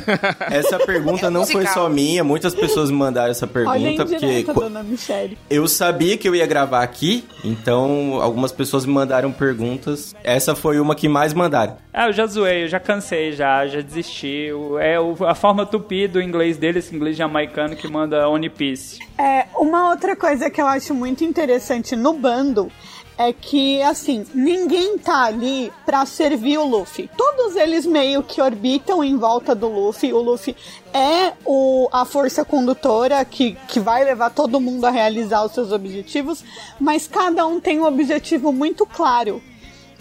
[0.49, 4.53] essa pergunta não foi só minha, muitas pessoas me mandaram essa Olha pergunta porque indireta,
[4.53, 5.37] qu- dona Michelle.
[5.49, 10.15] eu sabia que eu ia gravar aqui, então algumas pessoas me mandaram perguntas.
[10.23, 11.77] Essa foi uma que mais mandaram.
[11.93, 14.47] Ah, eu já zoei, eu já cansei, já, já desisti.
[14.79, 14.95] É
[15.27, 18.99] a forma tupi do inglês dele, esse inglês jamaicano que manda One Piece.
[19.17, 22.71] É, uma outra coisa que eu acho muito interessante no bando
[23.17, 27.09] é que, assim, ninguém tá ali pra servir o Luffy.
[27.15, 30.13] Todos eles meio que orbitam em volta do Luffy.
[30.13, 30.55] O Luffy
[30.93, 35.71] é o, a força condutora que, que vai levar todo mundo a realizar os seus
[35.71, 36.43] objetivos,
[36.79, 39.41] mas cada um tem um objetivo muito claro.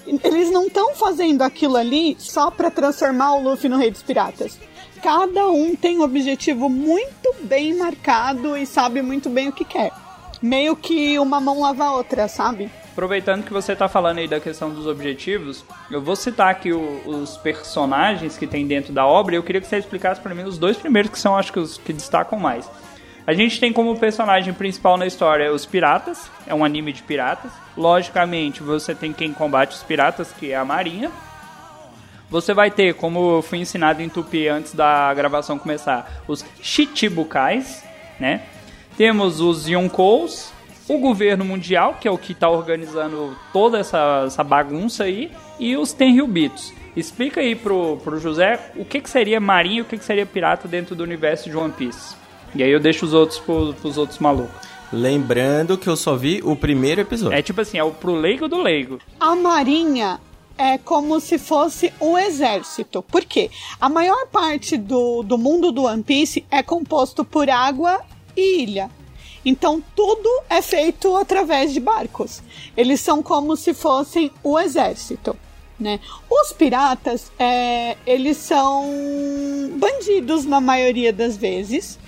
[0.07, 4.59] Eles não estão fazendo aquilo ali só pra transformar o Luffy no Rei dos Piratas.
[5.03, 9.93] Cada um tem um objetivo muito bem marcado e sabe muito bem o que quer.
[10.43, 12.71] Meio que uma mão lava a outra, sabe?
[12.93, 17.01] Aproveitando que você tá falando aí da questão dos objetivos, eu vou citar aqui o-
[17.07, 20.43] os personagens que tem dentro da obra e eu queria que você explicasse pra mim
[20.43, 22.69] os dois primeiros que são, acho que, os que destacam mais.
[23.31, 27.53] A gente tem como personagem principal na história os piratas, é um anime de piratas.
[27.77, 31.13] Logicamente, você tem quem combate os piratas, que é a Marinha.
[32.29, 37.85] Você vai ter, como eu fui ensinado em Tupi antes da gravação começar, os Chichibukais,
[38.19, 38.43] né?
[38.97, 40.53] Temos os Yonkous,
[40.89, 45.77] o governo mundial, que é o que está organizando toda essa, essa bagunça aí, e
[45.77, 46.73] os Tenryubitos.
[46.97, 50.27] Explica aí pro, pro José o que, que seria marinho e o que, que seria
[50.27, 52.19] pirata dentro do universo de One Piece.
[52.55, 54.69] E aí eu deixo os outros pro, pros outros malucos.
[54.93, 57.39] Lembrando que eu só vi o primeiro episódio.
[57.39, 58.99] É tipo assim, é o pro leigo do leigo.
[59.21, 60.21] A marinha
[60.59, 63.03] é como se fosse o exército.
[63.03, 63.51] Por quê?
[63.81, 68.01] A maior parte do, do mundo do One Piece é composto por água
[68.37, 68.91] e ilha.
[69.45, 72.43] Então tudo é feito através de barcos.
[72.77, 75.37] Eles são como se fossem o exército.
[75.79, 75.99] Né?
[76.29, 78.85] Os piratas, é, eles são
[79.79, 81.99] bandidos na maioria das vezes.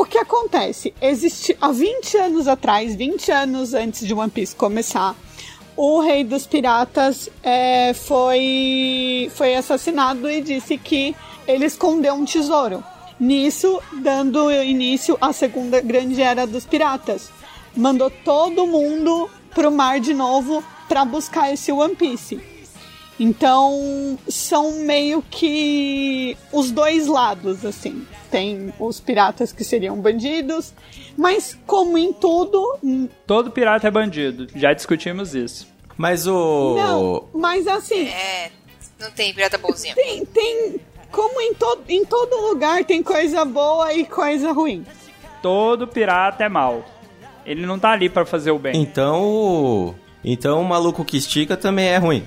[0.00, 0.94] O que acontece?
[0.98, 5.14] Existe há 20 anos atrás, 20 anos antes de One Piece começar,
[5.76, 11.14] o rei dos piratas é, foi, foi assassinado e disse que
[11.46, 12.82] ele escondeu um tesouro.
[13.20, 17.28] Nisso, dando início à segunda grande era dos piratas.
[17.76, 22.40] Mandou todo mundo pro mar de novo para buscar esse One Piece.
[23.20, 28.06] Então, são meio que os dois lados, assim.
[28.30, 30.72] Tem os piratas que seriam bandidos,
[31.16, 32.78] mas como em tudo.
[33.26, 35.66] Todo pirata é bandido, já discutimos isso.
[35.96, 36.76] Mas o.
[36.76, 38.08] Não, mas assim.
[38.08, 38.50] É,
[38.98, 39.94] não tem pirata bonzinho.
[39.94, 40.80] Tem, tem.
[41.10, 44.86] Como em, to, em todo lugar tem coisa boa e coisa ruim.
[45.42, 46.84] Todo pirata é mal.
[47.44, 48.80] Ele não tá ali para fazer o bem.
[48.80, 49.94] Então.
[50.22, 52.24] Então o maluco que estica também é ruim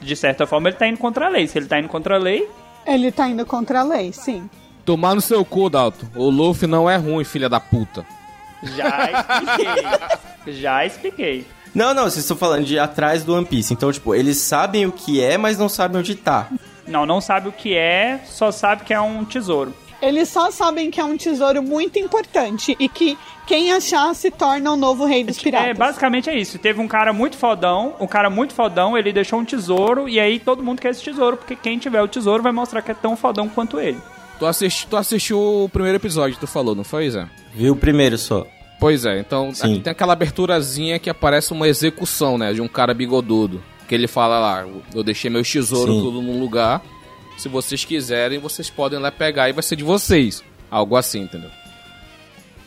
[0.00, 1.46] de certa forma, ele tá indo contra a lei.
[1.46, 2.48] Se ele tá indo contra a lei.
[2.86, 4.48] Ele tá indo contra a lei, sim.
[4.88, 6.06] Tomar no seu cu, Dalton.
[6.16, 8.06] O Luffy não é ruim, filha da puta.
[8.62, 10.54] Já expliquei.
[10.54, 11.46] Já expliquei.
[11.74, 13.74] Não, não, vocês estão falando de atrás do One Piece.
[13.74, 16.48] Então, tipo, eles sabem o que é, mas não sabem onde tá.
[16.86, 19.74] Não, não sabe o que é, só sabe que é um tesouro.
[20.00, 24.72] Eles só sabem que é um tesouro muito importante e que quem achar se torna
[24.72, 25.68] o novo rei dos piratas.
[25.68, 26.58] É, basicamente é isso.
[26.58, 30.40] Teve um cara muito fodão, um cara muito fodão, ele deixou um tesouro e aí
[30.40, 33.14] todo mundo quer esse tesouro, porque quem tiver o tesouro vai mostrar que é tão
[33.18, 34.00] fodão quanto ele.
[34.38, 37.28] Tu, assisti, tu assistiu o primeiro episódio, tu falou, não foi, Zé?
[37.54, 38.46] Vi o primeiro só.
[38.78, 39.80] Pois é, então Sim.
[39.80, 43.60] tem aquela aberturazinha que aparece uma execução, né, de um cara bigodudo.
[43.88, 46.02] Que ele fala lá, eu deixei meus tesouros Sim.
[46.02, 46.82] tudo num lugar
[47.38, 50.42] se vocês quiserem, vocês podem lá pegar e vai ser de vocês.
[50.70, 51.50] Algo assim, entendeu?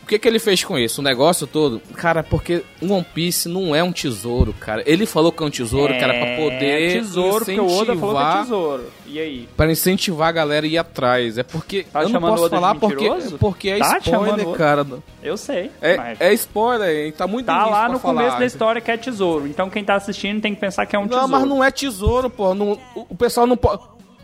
[0.04, 1.00] O que, que ele fez com isso?
[1.00, 1.82] O negócio todo?
[1.96, 4.84] Cara, porque One Piece não é um tesouro, cara.
[4.86, 6.82] Ele falou que é um tesouro, é, que era pra poder.
[6.82, 8.92] É tesouro, incentivar, porque o Oda falou que é tesouro.
[9.06, 9.50] E aí?
[9.56, 11.38] Pra incentivar a galera a ir atrás.
[11.38, 11.84] É porque.
[11.84, 13.10] Tá eu não posso falar porque,
[13.40, 14.86] porque é tá spoiler, cara.
[15.22, 15.72] Eu sei.
[15.82, 16.22] É, mas...
[16.22, 18.16] é spoiler, tá muito Tá lá no falar.
[18.16, 19.48] começo da história que é tesouro.
[19.48, 21.28] Então quem tá assistindo tem que pensar que é um não, tesouro.
[21.28, 22.54] Não, mas não é tesouro, pô.
[22.54, 23.82] Não, o pessoal não pode.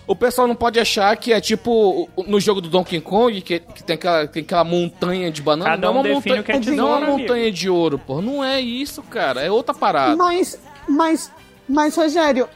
[0.08, 3.84] O pessoal não pode achar que é tipo no jogo do Donkey Kong, que, que
[3.84, 5.72] tem, aquela, tem aquela montanha de banana.
[5.72, 8.00] Cada um não é uma montanha, que é tesouro, não é uma montanha de ouro,
[8.00, 8.22] pô.
[8.22, 9.42] Não é isso, cara.
[9.42, 10.16] É outra parada.
[10.16, 11.30] Mas, mas,
[11.68, 12.48] mas, Rogério,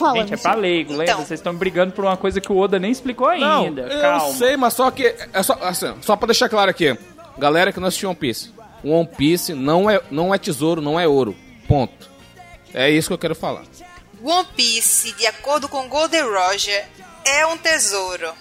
[0.00, 1.04] Fala, Gente, é pra leigo, lembra?
[1.04, 1.18] Então.
[1.18, 3.82] Vocês estão brigando por uma coisa que o Oda nem explicou ainda.
[3.82, 4.28] Não, Calma.
[4.28, 5.14] Eu sei, mas só que.
[5.32, 6.96] É só, assim, só pra deixar claro aqui.
[7.36, 8.50] Galera que não assistiu One Piece.
[8.82, 11.36] One Piece não é, não é tesouro, não é ouro.
[11.68, 12.08] Ponto.
[12.72, 13.64] É isso que eu quero falar.
[14.22, 16.86] One Piece, de acordo com Golden Roger,
[17.24, 18.34] é um tesouro.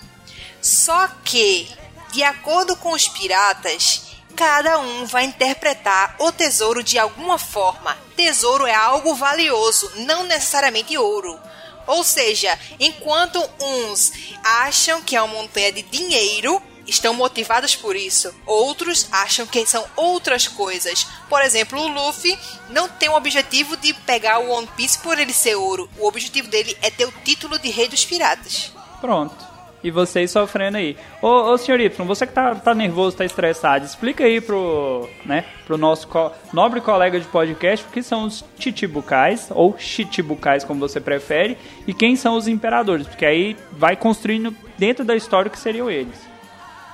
[0.62, 1.70] Só que,
[2.12, 4.02] de acordo com os piratas,
[4.36, 7.98] cada um vai interpretar o tesouro de alguma forma.
[8.16, 11.40] Tesouro é algo valioso, não necessariamente ouro.
[11.88, 14.12] Ou seja, enquanto uns
[14.44, 18.34] acham que é uma montanha de dinheiro, estão motivados por isso.
[18.46, 21.06] Outros acham que são outras coisas.
[21.30, 22.38] Por exemplo, o Luffy
[22.70, 25.90] não tem o objetivo de pegar o One Piece por ele ser ouro.
[25.98, 28.74] O objetivo dele é ter o título de Rei dos Piratas.
[29.00, 29.50] Pronto.
[29.82, 30.98] E vocês sofrendo aí.
[31.22, 35.46] Ô, ô senhor Y, você que tá, tá nervoso, tá estressado, explica aí pro, né,
[35.66, 40.82] pro nosso co nobre colega de podcast o que são os chichibucais, ou chichibucais, como
[40.82, 45.52] você prefere, e quem são os imperadores, porque aí vai construindo dentro da história o
[45.52, 46.29] que seriam eles.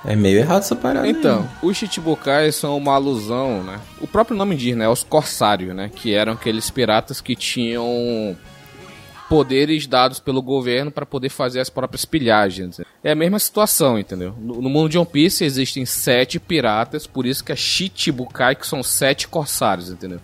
[0.06, 1.08] É meio errado essa parada.
[1.08, 1.68] Então, aí.
[1.68, 3.80] os chichibucais são uma alusão, né?
[4.00, 4.86] O próprio nome diz, né?
[4.86, 5.90] Aos corsários, né?
[5.94, 8.36] Que eram aqueles piratas que tinham
[9.28, 12.80] poderes dados pelo governo para poder fazer as próprias pilhagens.
[13.02, 14.32] É a mesma situação, entendeu?
[14.38, 18.66] No, no, mundo de One Piece existem sete piratas, por isso que é Chichibukai, que
[18.66, 20.20] são sete corsários, entendeu?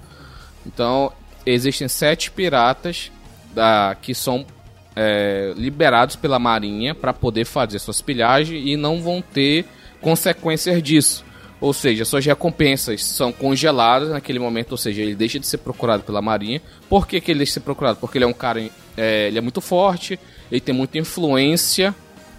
[0.65, 1.13] Então,
[1.45, 3.11] existem sete piratas
[3.53, 4.47] da, que são
[4.95, 9.65] é, liberados pela marinha para poder fazer suas pilhagens e não vão ter
[10.01, 11.25] consequências disso.
[11.61, 16.03] Ou seja, suas recompensas são congeladas naquele momento, ou seja, ele deixa de ser procurado
[16.03, 16.61] pela Marinha.
[16.89, 17.99] Por que, que ele deixa de ser procurado?
[18.01, 18.61] Porque ele é um cara,
[18.97, 20.19] é, ele é muito forte,
[20.51, 21.95] ele tem muita influência.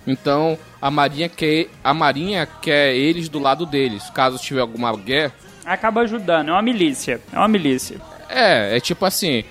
[0.05, 4.09] Então a Marinha quer, a Marinha quer eles do lado deles.
[4.09, 5.33] Caso tiver alguma guerra,
[5.65, 7.21] Acaba ajudando, é uma milícia.
[7.31, 7.97] É uma milícia.
[8.29, 9.43] é, é tipo assim,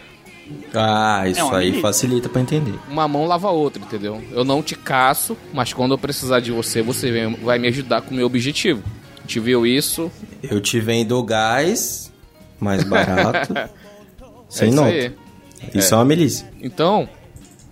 [0.75, 1.83] Ah, isso É aí milícia.
[1.83, 2.75] facilita pra entender.
[2.89, 4.23] uma mão lava a outra, entendeu?
[4.33, 8.03] Eu não te caço, mas quando eu precisar de você, você vem- vai me ajudar
[8.03, 8.83] com o meu objetivo.
[9.19, 10.11] A gente viu isso,
[10.43, 12.13] Eu te vendo gás
[12.59, 13.53] mais barato,
[14.49, 14.89] sem é isso nota.
[14.91, 15.13] aí.
[15.75, 16.53] Isso é uma milícia.
[16.61, 17.09] Então,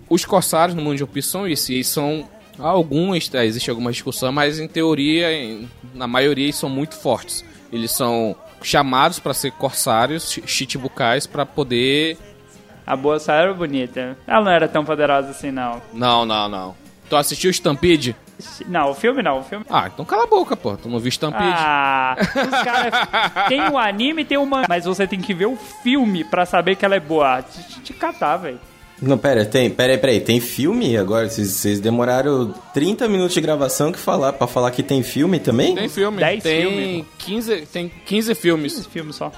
[0.09, 1.71] os corsários no mundo de Piece são isso.
[1.73, 6.69] E são alguns, tá, existe alguma discussão, mas em teoria, em- na maioria, eles são
[6.69, 7.43] muito fortes.
[7.71, 12.17] Eles são chamados para ser corsários, chi- chichibukais, para poder.
[12.85, 14.17] A boa Sarah era bonita.
[14.27, 15.81] Ela não era tão poderosa assim, não.
[15.93, 16.75] Não, não, não.
[17.09, 18.15] Tu assistiu Stampede?
[18.67, 19.65] Não, o filme não, o filme.
[19.69, 20.75] Ah, então cala a boca, pô.
[20.77, 21.43] Tu não viu Stampede?
[21.43, 22.93] Ah, os caras.
[23.47, 24.65] Tem o anime e tem o mangá.
[24.67, 27.41] Mas você tem que ver o filme pra saber que ela é boa.
[27.41, 28.59] Te, te catar, velho.
[29.01, 31.27] Não, pera, tem, pera aí, pera aí, tem filme agora?
[31.27, 35.73] Vocês, demoraram 30 minutos de gravação que falar, pra falar que tem filme também?
[35.73, 36.19] Tem filme.
[36.19, 37.05] Dez tem filmes.
[37.17, 38.73] 15, tem 15 filmes.
[38.77, 39.31] Esse filme só.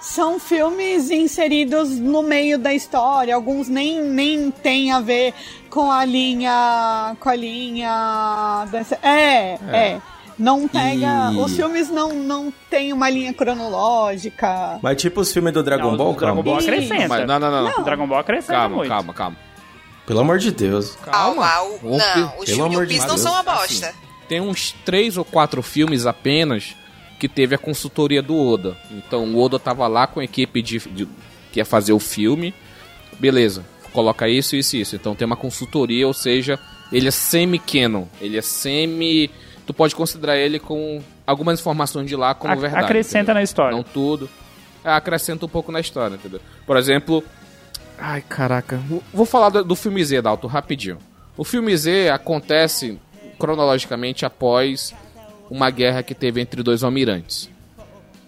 [0.00, 5.34] São filmes inseridos no meio da história, alguns nem, nem tem a ver
[5.68, 7.16] com a linha.
[7.18, 8.66] com a linha.
[8.70, 10.00] Dessa, é, é.
[10.38, 11.32] Não pega.
[11.32, 14.78] E- Os filmes não, não tem uma linha cronológica.
[14.82, 16.42] Mas tipo os filmes do Dragon Não, Ball, o Dragon calma.
[16.42, 17.08] Ball acrescenta.
[17.08, 17.80] Mas, não, não, não.
[17.80, 18.88] O Dragon Ball acrescenta Calma, muito.
[18.88, 19.36] calma, calma.
[20.06, 20.96] Pelo amor de Deus.
[21.02, 21.46] Calma,
[21.82, 23.92] não, os filmes Piece não são uma bosta.
[24.28, 26.74] tem uns três ou quatro filmes apenas
[27.18, 28.76] que teve a consultoria do Oda.
[28.90, 31.08] Então o Oda tava lá com a equipe de, de-
[31.52, 32.54] que ia fazer o filme.
[33.18, 34.94] Beleza, coloca isso, isso e isso.
[34.96, 36.58] Então tem uma consultoria, ou seja,
[36.92, 38.04] ele é semi-canon.
[38.20, 39.30] Ele é semi.
[39.66, 42.84] Tu pode considerar ele com algumas informações de lá como Ac- verdade.
[42.84, 43.34] acrescenta entendeu?
[43.34, 43.76] na história.
[43.76, 44.28] Não tudo.
[44.84, 46.40] É, acrescenta um pouco na história, entendeu?
[46.66, 47.22] Por exemplo.
[47.98, 48.76] Ai, caraca.
[48.88, 50.98] Vou- Vou falar do, do filme Z, Dalton, rapidinho.
[51.36, 52.98] O filme Z acontece
[53.38, 54.94] cronologicamente após
[55.50, 57.50] uma guerra que teve entre dois almirantes.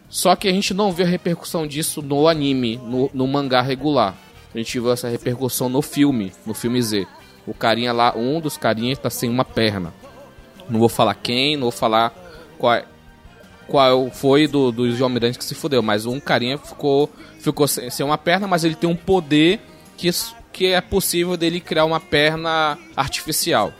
[0.08, 4.16] Só que a gente não vê a repercussão disso no anime, no, no mangá regular.
[4.52, 7.06] A gente viu essa repercussão no filme, no filme Z.
[7.46, 9.94] O carinha lá, um dos carinhas tá sem uma perna.
[10.68, 12.12] Não vou falar quem, não vou falar
[12.58, 12.82] qual,
[13.68, 18.04] qual foi do, dos almirantes que se fudeu, mas um carinha ficou, ficou sem, sem
[18.04, 19.60] uma perna, mas ele tem um poder
[19.96, 20.10] que,
[20.52, 23.72] que é possível dele criar uma perna artificial.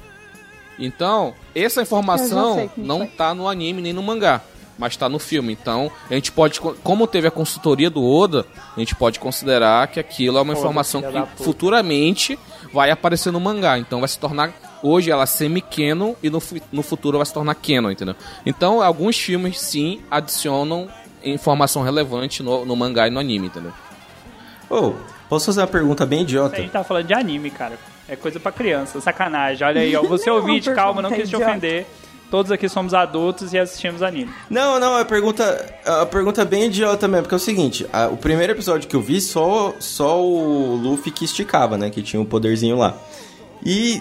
[0.81, 3.07] Então, essa informação não foi.
[3.09, 4.41] tá no anime nem no mangá,
[4.79, 5.53] mas tá no filme.
[5.53, 9.87] Então, a gente pode, co- como teve a consultoria do Oda, a gente pode considerar
[9.89, 12.39] que aquilo é uma Oda, informação que futuramente
[12.73, 13.79] vai aparecer no mangá.
[13.79, 17.55] Então, vai se tornar hoje ela é semi-canon e no, no futuro vai se tornar
[17.55, 18.15] canon, entendeu?
[18.47, 20.89] Então, alguns filmes sim adicionam
[21.23, 23.73] informação relevante no, no mangá e no anime, entendeu?
[24.71, 24.95] Ô,
[25.29, 26.57] posso fazer uma pergunta bem A idiota?
[26.57, 27.79] gente tá falando de anime, cara.
[28.11, 29.65] É coisa pra criança, sacanagem.
[29.67, 30.03] Olha aí, ó.
[30.03, 31.87] Você Não, ouvinte, calma, não quis te ofender.
[32.31, 34.31] Todos aqui somos adultos e assistimos anime.
[34.49, 38.17] Não, não, é pergunta, a pergunta bem idiota mesmo, porque é o seguinte, a- o
[38.17, 42.25] primeiro episódio que eu vi, só, só o Luffy que esticava, né, que tinha um
[42.25, 42.95] poderzinho lá.
[43.65, 44.01] E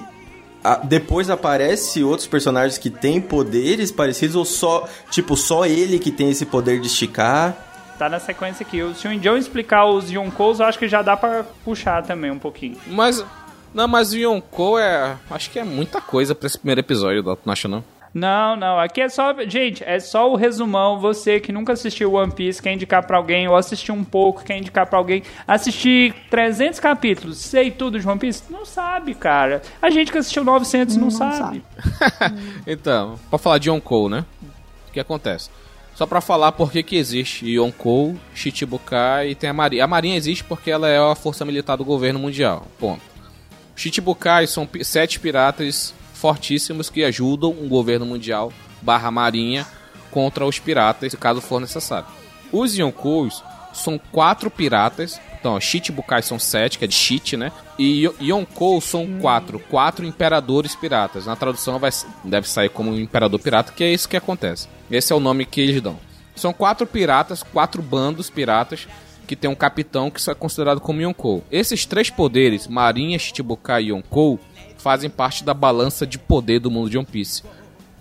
[0.64, 6.12] a- depois aparece outros personagens que têm poderes parecidos, ou só, tipo, só ele que
[6.12, 7.56] tem esse poder de esticar?
[7.98, 8.80] Tá na sequência aqui.
[8.96, 12.40] Se o Indião explicar os Yonkous, eu acho que já dá pra puxar também um
[12.40, 12.78] pouquinho.
[12.88, 13.26] Mas,
[13.74, 17.42] não, mas o Yonkou é, acho que é muita coisa pra esse primeiro episódio, Dalton,
[17.46, 17.84] não acha não?
[18.14, 19.34] Não, não, aqui é só.
[19.48, 21.00] Gente, é só o resumão.
[21.00, 24.58] Você que nunca assistiu One Piece, quer indicar pra alguém, ou assistiu um pouco, quer
[24.58, 25.22] indicar pra alguém.
[25.48, 28.44] Assistir 300 capítulos, sei tudo de One Piece?
[28.50, 29.62] Não sabe, cara.
[29.82, 31.64] A gente que assistiu 900 não, Não sabe.
[32.66, 34.26] Então, pra falar de Yonkou, né?
[34.88, 35.50] O que acontece?
[35.96, 39.84] Só pra falar por que que existe Yonkou, Shichibukai e tem a Marinha.
[39.84, 42.66] A Marinha existe porque ela é a força militar do governo mundial.
[42.80, 43.02] Ponto.
[43.80, 49.66] Shichibukai são sete piratas fortíssimos que ajudam o governo mundial barra marinha
[50.12, 52.06] contra os piratas, caso for necessário.
[52.52, 55.18] Os Yonkous são quatro piratas.
[55.40, 57.54] Então, Shichibukai são sete, que é de Shit, né?
[57.78, 59.58] E Yo- Yonkou são quatro.
[59.60, 61.26] Quatro imperadores piratas.
[61.26, 61.92] Na tradução vai,
[62.26, 64.68] deve sair como imperador pirata, que é isso que acontece.
[64.92, 65.98] Esse é o nome que eles dão.
[66.36, 68.90] São quatro piratas, quatro bandos piratas,
[69.30, 71.44] que tem um capitão que é considerado como Yonkou.
[71.52, 74.40] Esses três poderes, Marinha, Shichibukai e Yonkou,
[74.80, 77.44] fazem parte da balança de poder do mundo de One Piece.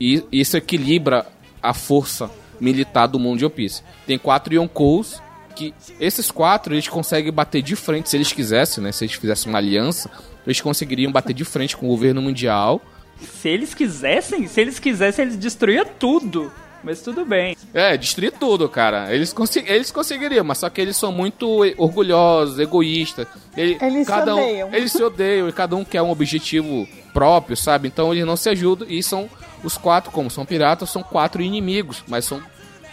[0.00, 1.26] E isso equilibra
[1.62, 3.82] a força militar do mundo de One Piece.
[4.06, 5.20] Tem quatro Yonkous
[5.54, 8.90] que esses quatro eles conseguem bater de frente se eles quisessem, né?
[8.90, 10.10] Se eles fizessem uma aliança,
[10.46, 12.80] eles conseguiriam bater de frente com o governo mundial.
[13.20, 16.50] Se eles quisessem, se eles quisessem, eles destruíam tudo.
[16.82, 17.56] Mas tudo bem.
[17.74, 19.12] É, destruir tudo, cara.
[19.12, 23.26] Eles, consi eles conseguiriam, mas só que eles são muito orgulhosos, egoístas.
[23.56, 24.68] Ele- Eles se cada um- odeiam.
[24.72, 27.88] Eles se odeiam e cada um quer um objetivo próprio, sabe?
[27.88, 29.28] Então eles não se ajudam e são
[29.64, 32.40] os quatro, como são piratas, são quatro inimigos, mas são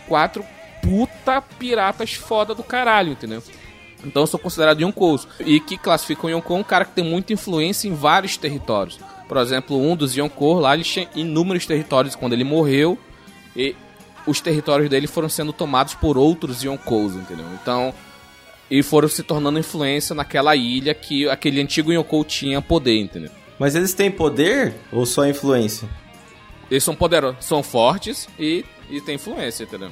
[0.08, 0.43] quatro
[0.82, 3.41] puta piratas foda do caralho, entendeu?
[4.04, 5.28] Então são considerados Yonkous.
[5.39, 9.00] E que classificam Yonkou um cara que tem muita influência em vários territórios.
[9.28, 12.98] Por exemplo, um dos Yonkou lá, ele tinha inúmeros territórios quando ele morreu.
[13.55, 13.75] E
[14.27, 17.45] os territórios dele foram sendo tomados por outros Yonkous, entendeu?
[17.61, 17.93] Então,
[18.69, 23.31] e foram se tornando influência naquela ilha que aquele antigo Yonkou tinha poder, entendeu?
[23.59, 25.87] Mas eles têm poder ou só influência?
[26.69, 29.91] Eles são poderosos, são fortes e, e têm influência, entendeu?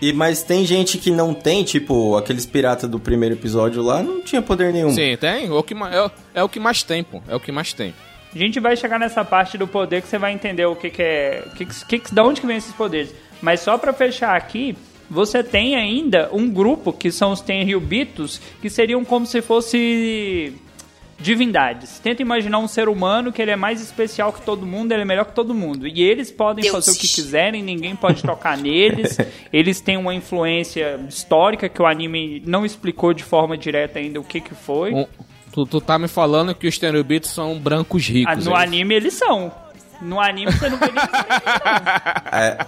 [0.00, 4.22] E mas tem gente que não tem, tipo, aqueles piratas do primeiro episódio lá, não
[4.22, 4.90] tinha poder nenhum.
[4.90, 5.46] Sim, tem.
[5.46, 7.20] É o, que, é, é o que mais tem, pô.
[7.26, 7.92] É o que mais tem.
[8.34, 11.02] A gente vai chegar nessa parte do poder que você vai entender o que, que
[11.02, 11.44] é.
[11.56, 13.14] Que, que, que, da onde que vem esses poderes.
[13.40, 14.76] Mas só pra fechar aqui,
[15.10, 20.52] você tem ainda um grupo que são os Tenryubitos, que seriam como se fosse
[21.20, 21.98] divindades.
[21.98, 25.04] Tenta imaginar um ser humano que ele é mais especial que todo mundo, ele é
[25.04, 25.86] melhor que todo mundo.
[25.88, 26.84] E eles podem Deuses.
[26.86, 29.18] fazer o que quiserem, ninguém pode tocar neles.
[29.52, 34.24] Eles têm uma influência histórica que o anime não explicou de forma direta ainda o
[34.24, 34.92] que que foi.
[34.94, 35.06] Um-
[35.52, 38.44] tu, tu tá me falando que os Tenubitos são brancos Ah, ricos.
[38.44, 38.62] no é isso?
[38.62, 39.52] anime eles são.
[40.00, 40.94] No anime você não vê nem
[42.32, 42.66] É,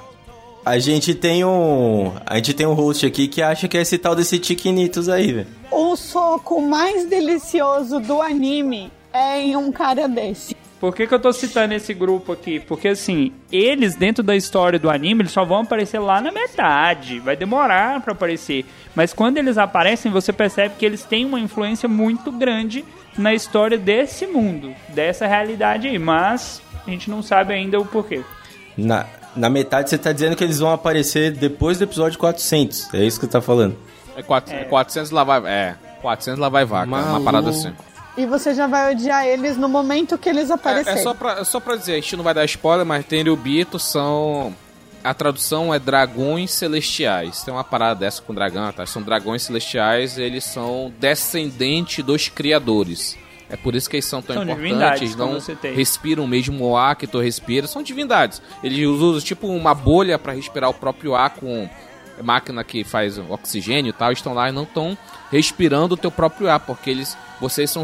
[0.64, 2.12] a gente tem um.
[2.26, 5.32] A gente tem um host aqui que acha que é esse tal desse Tiquinitos aí,
[5.32, 5.46] velho.
[5.70, 10.56] O soco mais delicioso do anime é em um cara desse.
[10.80, 12.58] Por que, que eu tô citando esse grupo aqui?
[12.58, 17.20] Porque assim, eles dentro da história do anime, eles só vão aparecer lá na metade.
[17.20, 18.64] Vai demorar pra aparecer.
[18.94, 22.82] Mas quando eles aparecem, você percebe que eles têm uma influência muito grande
[23.18, 25.98] na história desse mundo, dessa realidade aí.
[25.98, 28.22] Mas a gente não sabe ainda o porquê.
[28.74, 29.04] Na,
[29.36, 32.94] na metade você tá dizendo que eles vão aparecer depois do episódio 400.
[32.94, 33.76] É isso que você tá falando.
[34.16, 35.42] É, quatro- é 400 lá vai.
[35.44, 36.86] É, 400 lá vai vaca.
[36.86, 37.24] Uma Maluco.
[37.24, 37.70] parada assim.
[38.16, 40.98] E você já vai odiar eles no momento que eles É, aparecerem.
[41.00, 43.78] é só, pra, é só pra dizer, a gente não vai dar spoiler, mas Tenryubito
[43.78, 44.54] são.
[45.02, 47.42] A tradução é dragões celestiais.
[47.42, 48.84] Tem uma parada dessa com dragão, tá?
[48.84, 53.16] São dragões celestiais, eles são descendentes dos criadores.
[53.48, 55.38] É por isso que eles são tão São importantes, eles não
[55.74, 58.40] respiram o mesmo ar que tu respira, são divindades.
[58.62, 61.68] Eles usam tipo uma bolha pra respirar o próprio ar com
[62.22, 64.96] máquina que faz oxigênio e tal, estão lá e não estão
[65.30, 67.82] respirando o teu próprio ar, porque eles, vocês são,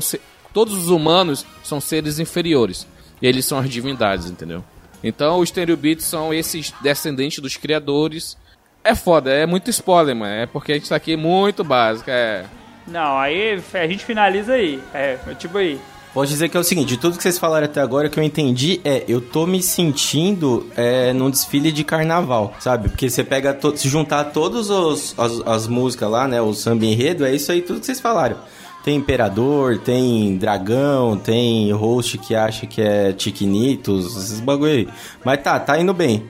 [0.53, 2.87] todos os humanos são seres inferiores,
[3.21, 4.65] e eles são as divindades, entendeu?
[5.03, 8.37] Então os Tenryubitos são esses descendentes dos criadores.
[8.83, 12.45] É foda, é muito spoiler, mano, é porque a gente tá aqui muito básico, é...
[12.87, 14.81] Não, aí a gente finaliza aí.
[14.95, 15.81] É, tipo aí.
[16.17, 18.19] Posso dizer que é o seguinte, de tudo que vocês falaram até agora, o que
[18.19, 22.89] eu entendi é, eu tô me sentindo é, num desfile de carnaval, sabe?
[22.89, 27.27] Porque você pega, to- se juntar todas as, as músicas lá, né, o samba enredo,
[27.27, 28.39] é isso aí tudo que vocês falaram.
[28.83, 34.89] Tem imperador, tem dragão, tem host que acha que é tiquinitos, esses bagulho aí.
[35.23, 36.25] Mas tá, tá indo bem.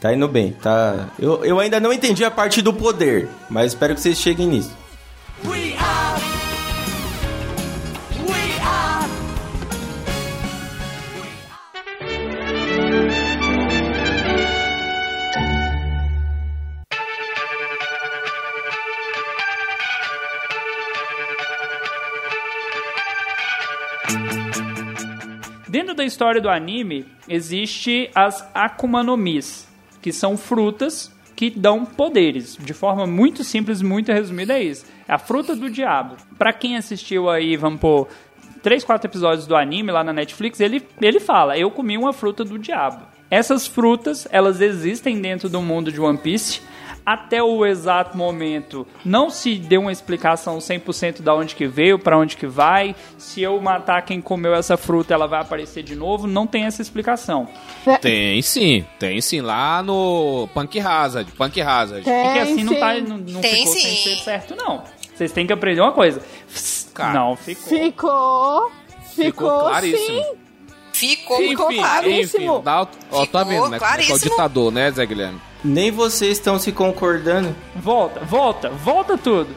[0.00, 1.08] Tá indo bem, tá...
[1.18, 4.70] Eu, eu ainda não entendi a parte do poder, mas espero que vocês cheguem nisso.
[25.92, 29.68] Dentro da história do anime, existe as Akuma no Mis,
[30.00, 32.56] que são frutas que dão poderes.
[32.58, 34.86] De forma muito simples, muito resumida, é isso.
[35.06, 36.16] É a fruta do diabo.
[36.38, 38.08] Pra quem assistiu aí, vamos pôr,
[38.62, 42.42] três, quatro episódios do anime lá na Netflix, ele, ele fala, eu comi uma fruta
[42.42, 43.04] do diabo.
[43.30, 46.62] Essas frutas, elas existem dentro do mundo de One Piece.
[47.04, 52.16] Até o exato momento, não se deu uma explicação 100% da onde que veio, pra
[52.16, 52.94] onde que vai.
[53.18, 56.26] Se eu matar quem comeu essa fruta, ela vai aparecer de novo.
[56.28, 57.48] Não tem essa explicação.
[58.00, 62.04] Tem sim, tem sim, lá no Punk Hazard, Punk Hazard.
[62.04, 63.00] Porque Tem, assim não, tá, sim.
[63.02, 64.16] não, não Tem ficou sim.
[64.22, 64.82] certo, não.
[65.14, 66.22] Vocês têm que aprender uma coisa.
[66.94, 67.68] Cara, não, ficou.
[67.78, 68.72] Ficou.
[69.14, 70.06] Ficou, Ficou claríssimo.
[70.22, 70.24] sim.
[70.92, 72.44] Ficou Ficou claríssimo.
[72.56, 72.86] enfim, dá, ó,
[73.26, 73.60] tá Ficou vendo, né?
[73.60, 74.18] como é É o claríssimo.
[74.18, 75.40] ditador, né, Zé Guilherme?
[75.64, 77.54] Nem vocês estão se concordando.
[77.76, 79.54] Volta, volta, volta tudo.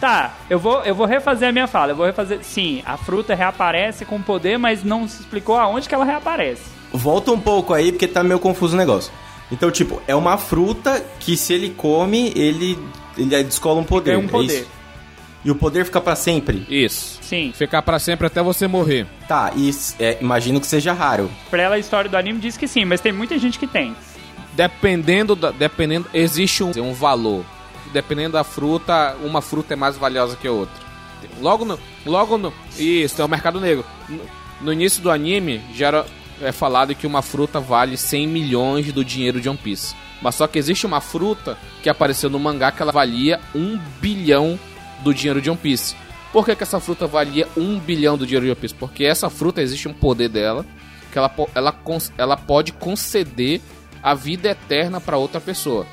[0.00, 1.92] Tá, eu vou, eu vou refazer a minha fala.
[1.92, 2.38] Eu vou refazer.
[2.42, 6.62] Sim, a fruta reaparece com poder, mas não se explicou aonde que ela reaparece.
[6.92, 9.12] Volta um pouco aí, porque tá meio confuso o negócio.
[9.52, 12.78] Então, tipo, é uma fruta que se ele come, ele,
[13.18, 14.12] ele descola um poder.
[14.12, 14.60] Ganha um é poder.
[14.60, 14.80] isso?
[15.44, 16.66] E o poder fica pra sempre.
[16.68, 17.18] Isso.
[17.22, 17.52] Sim.
[17.54, 19.06] Ficar pra sempre até você morrer.
[19.26, 21.30] Tá, e é, imagino que seja raro.
[21.50, 23.94] Pra ela, a história do anime diz que sim, mas tem muita gente que tem.
[24.60, 27.46] Dependendo da, dependendo existe um, um valor.
[27.94, 30.74] Dependendo da fruta, uma fruta é mais valiosa que a outra.
[31.40, 33.86] Logo no, logo no, isso é o mercado negro.
[34.06, 34.20] No,
[34.60, 36.06] no início do anime já era
[36.42, 39.94] é falado que uma fruta vale 100 milhões do dinheiro de One Piece.
[40.20, 44.60] Mas só que existe uma fruta que apareceu no mangá que ela valia 1 bilhão
[45.02, 45.96] do dinheiro de One Piece.
[46.32, 48.74] Por que, que essa fruta valia 1 bilhão do dinheiro de One Piece?
[48.74, 50.66] Porque essa fruta existe um poder dela
[51.10, 51.74] que ela, ela,
[52.16, 53.60] ela pode conceder
[54.02, 55.86] a vida eterna para outra pessoa.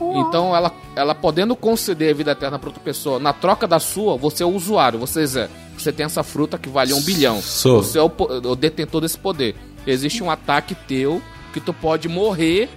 [0.00, 4.16] Então, ela, ela podendo conceder a vida eterna para outra pessoa, na troca da sua,
[4.16, 7.42] você é o usuário, você é, você tem essa fruta que vale um bilhão.
[7.42, 7.82] Sou.
[7.82, 9.56] Você é o, o detentor desse poder.
[9.86, 11.20] Existe um ataque teu
[11.52, 12.68] que tu pode morrer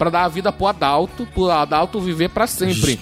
[0.00, 2.98] para dar a vida pro Adalto, pro Adalto viver para sempre.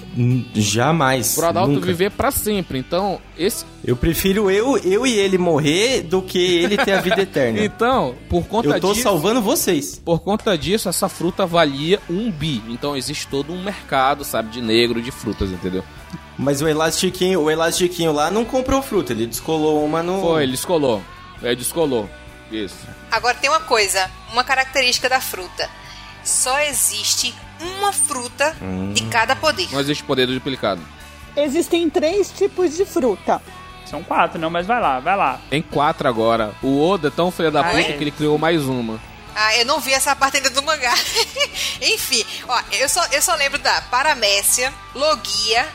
[0.52, 1.36] Jamais.
[1.36, 1.86] Pro Adalto nunca.
[1.86, 2.76] viver para sempre.
[2.76, 7.22] Então, esse Eu prefiro eu, eu e ele morrer do que ele ter a vida
[7.22, 7.60] eterna.
[7.64, 10.02] Então, por conta eu tô disso, salvando vocês.
[10.04, 12.60] por conta disso, essa fruta valia um bi.
[12.68, 15.84] Então existe todo um mercado, sabe, de negro de frutas, entendeu?
[16.36, 20.20] Mas o elastiquinho, o elastiquinho lá não comprou fruta, ele descolou uma no.
[20.20, 21.00] Foi, ele descolou.
[21.40, 22.10] Ele descolou.
[22.50, 22.88] Isso.
[23.08, 25.70] Agora tem uma coisa, uma característica da fruta.
[26.28, 28.54] Só existe uma fruta
[28.92, 29.68] de cada poder.
[29.72, 30.80] Não existe poder duplicado.
[31.34, 33.40] Existem três tipos de fruta.
[33.86, 35.40] São quatro, não, mas vai lá, vai lá.
[35.48, 36.54] Tem quatro agora.
[36.62, 37.84] O Oda é tão filho da Ah, puta é?
[37.84, 39.00] que ele criou mais uma.
[39.34, 40.92] Ah, eu não vi essa parte ainda do mangá.
[41.80, 45.66] Enfim, ó, eu só, eu só lembro da Paramécia, Logia,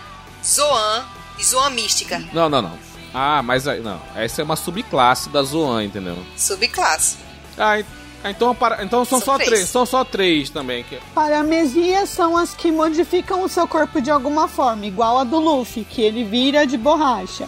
[0.45, 1.05] Zoan
[1.39, 2.19] e Zoan Mística.
[2.33, 2.77] Não, não, não.
[3.13, 3.99] Ah, mas aí, não.
[4.15, 6.17] Essa é uma subclasse da Zoan, entendeu?
[6.37, 7.17] Subclasse.
[7.57, 9.49] Ah, en- ah, então, para, então são, São só três.
[9.49, 9.69] três.
[9.69, 10.83] São só três também.
[10.83, 10.97] Que...
[11.13, 15.83] Paramesias são as que modificam o seu corpo de alguma forma, igual a do Luffy,
[15.83, 17.47] que ele vira de borracha.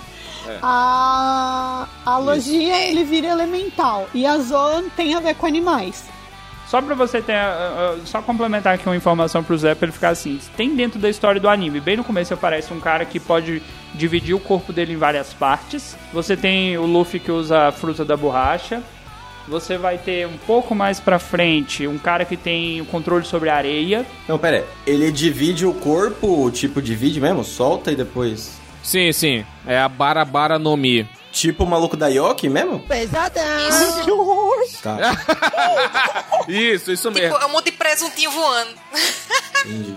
[0.61, 4.07] A, a Logia, ele vira elemental.
[4.13, 6.05] E a Zoan tem a ver com animais.
[6.67, 7.33] Só pra você ter.
[7.33, 10.39] uh, uh, só complementar aqui uma informação pro Zé pra ele ficar assim.
[10.57, 13.61] Tem dentro da história do anime, bem no começo aparece um cara que pode
[13.93, 15.95] dividir o corpo dele em várias partes.
[16.11, 18.81] Você tem o Luffy que usa a fruta da borracha.
[19.47, 23.49] Você vai ter um pouco mais pra frente um cara que tem o controle sobre
[23.49, 24.05] a areia.
[24.27, 24.63] Não, pera aí.
[24.87, 27.43] Ele divide o corpo, tipo, divide mesmo?
[27.43, 28.53] Solta e depois.
[28.81, 29.45] Sim, sim.
[29.67, 31.07] É a Barabara no Mi.
[31.31, 32.79] Tipo o maluco da Yoki mesmo?
[33.67, 34.03] Isso.
[34.03, 34.55] Que horror!
[34.81, 34.97] Tá,
[36.47, 37.37] Isso, isso Tipo, mesmo.
[37.37, 38.69] é um monte de presuntinho voando.
[39.65, 39.95] entendi.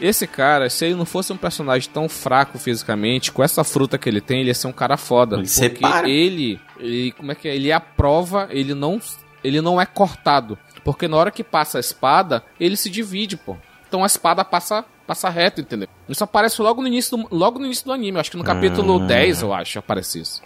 [0.00, 4.08] Esse cara, se ele não fosse um personagem tão fraco fisicamente, com essa fruta que
[4.08, 5.36] ele tem, ele ia ser um cara foda.
[5.36, 6.08] Ele porque separa.
[6.08, 7.56] ele, ele, como é que é?
[7.56, 9.00] Ele é a prova, ele não,
[9.42, 10.58] ele não é cortado.
[10.84, 13.56] Porque na hora que passa a espada, ele se divide, pô.
[13.88, 15.88] Então a espada passa, passa reto, entendeu?
[16.08, 19.06] Isso aparece logo no início do, logo no início do anime, acho que no capítulo
[19.06, 20.42] 10, eu acho, aparece isso.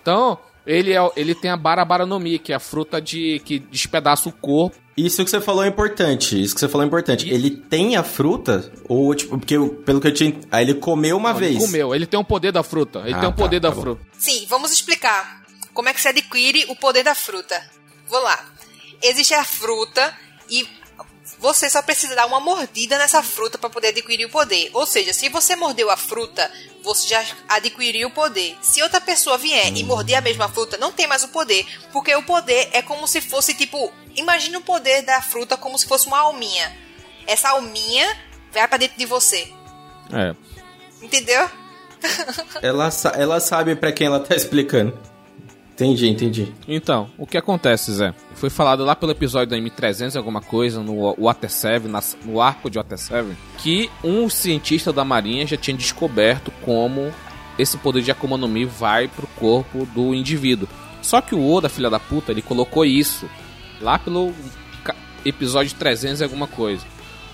[0.00, 3.58] Então, ele, é, ele tem a Barabara no Mi, que é a fruta de que
[3.58, 4.76] despedaça o corpo.
[4.96, 6.40] Isso que você falou é importante.
[6.42, 7.28] Isso que você falou é importante.
[7.28, 8.72] Ele tem a fruta?
[8.88, 10.34] Ou, tipo, porque eu- pelo que eu tinha.
[10.50, 11.58] Aí ele comeu uma Ele vez.
[11.58, 13.00] comeu, ele tem o poder da fruta.
[13.00, 13.80] Ele Ah, tem o tá, poder tá da bom.
[13.82, 14.00] fruta.
[14.18, 15.42] Sim, vamos explicar
[15.74, 17.62] como é que se adquire o poder da fruta.
[18.08, 18.42] Vou lá.
[19.02, 20.14] Existe a fruta
[20.48, 20.66] e
[21.38, 24.70] você só precisa dar uma mordida nessa fruta para poder adquirir o poder.
[24.72, 26.50] Ou seja, se você mordeu a fruta,
[26.82, 28.56] você já adquiriu o poder.
[28.62, 32.14] Se outra pessoa vier e morder a mesma fruta, não tem mais o poder, porque
[32.14, 36.06] o poder é como se fosse tipo, imagine o poder da fruta como se fosse
[36.06, 36.76] uma alminha.
[37.26, 38.16] Essa alminha
[38.52, 39.52] vai para dentro de você.
[40.12, 40.34] É.
[41.02, 41.50] Entendeu?
[42.62, 44.96] Ela, ela sabe pra quem ela tá explicando.
[45.76, 46.54] Entendi, entendi.
[46.66, 48.14] Então, o que acontece, Zé?
[48.34, 52.70] Foi falado lá pelo episódio da M300, alguma coisa, no Water 7, na- no arco
[52.70, 57.12] de Water 7, que um cientista da marinha já tinha descoberto como
[57.58, 60.66] esse poder de Akuma no Mi vai pro corpo do indivíduo.
[61.02, 63.28] Só que o Oda, filha da puta, ele colocou isso
[63.78, 64.32] lá pelo
[65.24, 66.84] episódio 300 e alguma coisa.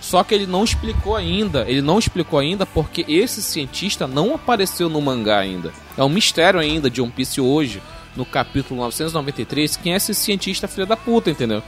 [0.01, 4.89] Só que ele não explicou ainda, ele não explicou ainda porque esse cientista não apareceu
[4.89, 5.73] no mangá ainda.
[5.97, 7.81] É um mistério ainda de One Piece hoje,
[8.17, 11.63] no capítulo 993, quem é esse cientista filha da puta, entendeu?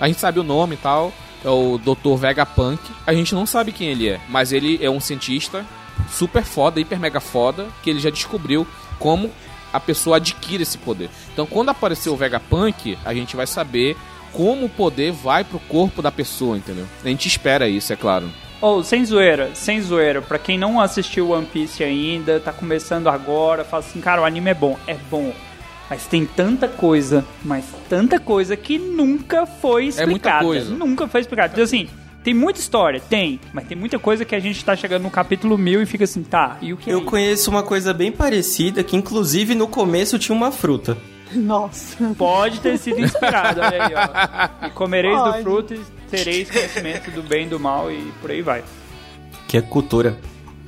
[0.00, 1.12] A gente sabe o nome e tal,
[1.44, 2.16] é o Dr.
[2.16, 2.80] Vegapunk.
[3.06, 5.64] A gente não sabe quem ele é, mas ele é um cientista
[6.08, 8.66] super foda, hiper mega foda, que ele já descobriu
[8.98, 9.30] como
[9.72, 11.10] a pessoa adquire esse poder.
[11.32, 13.96] Então, quando aparecer o Vegapunk, a gente vai saber
[14.32, 16.86] como o poder vai pro corpo da pessoa, entendeu?
[17.04, 18.30] A gente espera isso, é claro.
[18.60, 23.64] Ou, sem zoeira, sem zoeira, pra quem não assistiu One Piece ainda, tá começando agora,
[23.64, 25.32] fala assim, cara, o anime é bom, é bom.
[25.90, 30.44] Mas tem tanta coisa, mas tanta coisa que nunca foi muita explicada.
[30.44, 30.72] coisa.
[30.74, 31.52] Nunca foi explicada.
[31.52, 31.88] Então, assim,
[32.22, 35.58] tem muita história, tem, mas tem muita coisa que a gente tá chegando no capítulo
[35.58, 37.06] mil e fica assim, tá, e o que é Eu isso?
[37.08, 40.96] conheço uma coisa bem parecida que, inclusive, no começo tinha uma fruta.
[41.32, 41.96] Nossa.
[42.16, 44.66] Pode ter sido inspirado, olha aí, ó.
[44.66, 45.42] E comereis do Pode.
[45.42, 45.80] fruto e
[46.10, 48.62] tereis conhecimento do bem e do mal e por aí vai.
[49.48, 50.16] Que é cultura.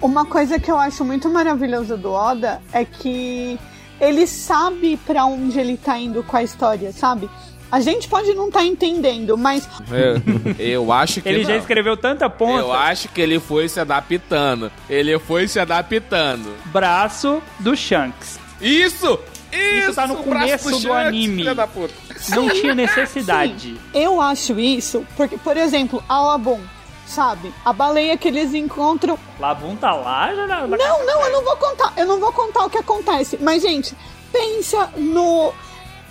[0.01, 3.59] Uma coisa que eu acho muito maravilhosa do Oda é que
[4.03, 7.31] ele sabe pra onde ele tá indo com a história, sabe?
[7.71, 11.57] A gente pode não estar tá entendendo, mas Eu, eu acho que Ele já não.
[11.61, 12.61] escreveu tanta ponta.
[12.61, 14.71] Eu acho que ele foi se adaptando.
[14.91, 16.53] Ele foi se adaptando.
[16.67, 18.39] Braço do Shanks.
[18.61, 19.19] Isso!
[19.51, 21.37] Isso, tá no começo do Shanks, anime.
[21.37, 21.95] filha da puta.
[22.31, 23.71] Não tinha necessidade.
[23.71, 26.61] Sim, eu acho isso porque, por exemplo, Alabon,
[27.07, 27.53] sabe?
[27.65, 29.19] A baleia que eles encontram.
[29.39, 31.93] Labum tá lá já na, na Não, não, eu não vou contar.
[31.97, 33.39] Eu não vou contar o que acontece.
[33.41, 33.97] Mas, gente,
[34.33, 35.53] pensa no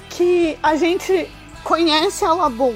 [0.10, 1.30] que a gente
[1.64, 2.76] conhece Alabon.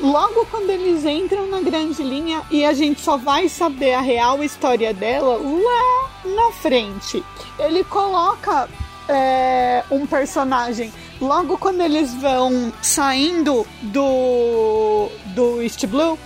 [0.00, 4.42] Logo quando eles entram na grande linha e a gente só vai saber a real
[4.42, 7.22] história dela lá na frente.
[7.58, 8.68] Ele coloca
[9.08, 16.18] é, um personagem logo quando eles vão saindo do do East Blue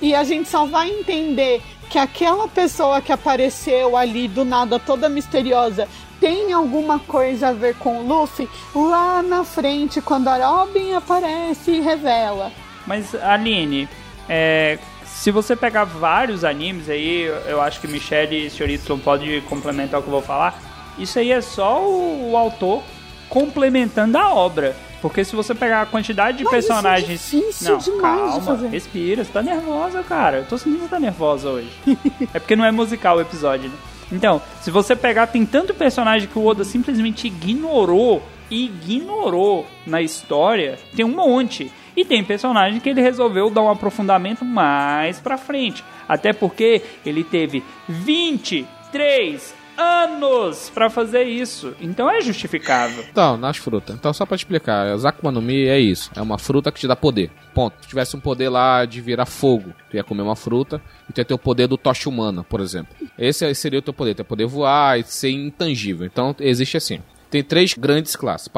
[0.00, 5.08] e a gente só vai entender que aquela pessoa que apareceu ali do nada toda
[5.08, 5.88] misteriosa
[6.20, 11.70] tem alguma coisa a ver com o Luffy lá na frente quando a Robin aparece
[11.70, 12.52] e revela.
[12.86, 13.88] Mas, Aline,
[14.28, 18.46] é, se você pegar vários animes aí, eu acho que Michelle e.
[18.46, 20.60] Y pode complementar o que eu vou falar.
[20.98, 22.82] Isso aí é só o, o autor
[23.28, 24.74] complementando a obra.
[25.00, 27.08] Porque se você pegar a quantidade de Mas isso é personagens.
[27.30, 28.68] difícil não, demais de calma, fazer.
[28.68, 30.38] respira, você tá nervosa, cara.
[30.38, 31.70] Eu tô sentindo que você tá nervosa hoje.
[32.34, 33.76] é porque não é musical o episódio, né?
[34.10, 40.78] Então, se você pegar, tem tanto personagem que o Oda simplesmente ignorou, ignorou na história,
[40.96, 41.70] tem um monte.
[41.96, 45.84] E tem personagem que ele resolveu dar um aprofundamento mais pra frente.
[46.08, 51.74] Até porque ele teve 23 anos pra fazer isso.
[51.80, 53.04] Então é justificável.
[53.10, 53.94] Então, nas frutas.
[53.94, 56.10] Então, só te explicar, a Akuma no Mi é isso.
[56.14, 57.30] É uma fruta que te dá poder.
[57.54, 57.76] Ponto.
[57.80, 61.18] Se tivesse um poder lá de virar fogo, tu ia comer uma fruta e tu
[61.18, 62.94] ia ter o poder do tocha humana, por exemplo.
[63.18, 64.16] Esse seria o teu poder.
[64.18, 66.06] Ia poder voar e ser intangível.
[66.06, 67.00] Então, existe assim.
[67.30, 68.48] Tem três grandes classes.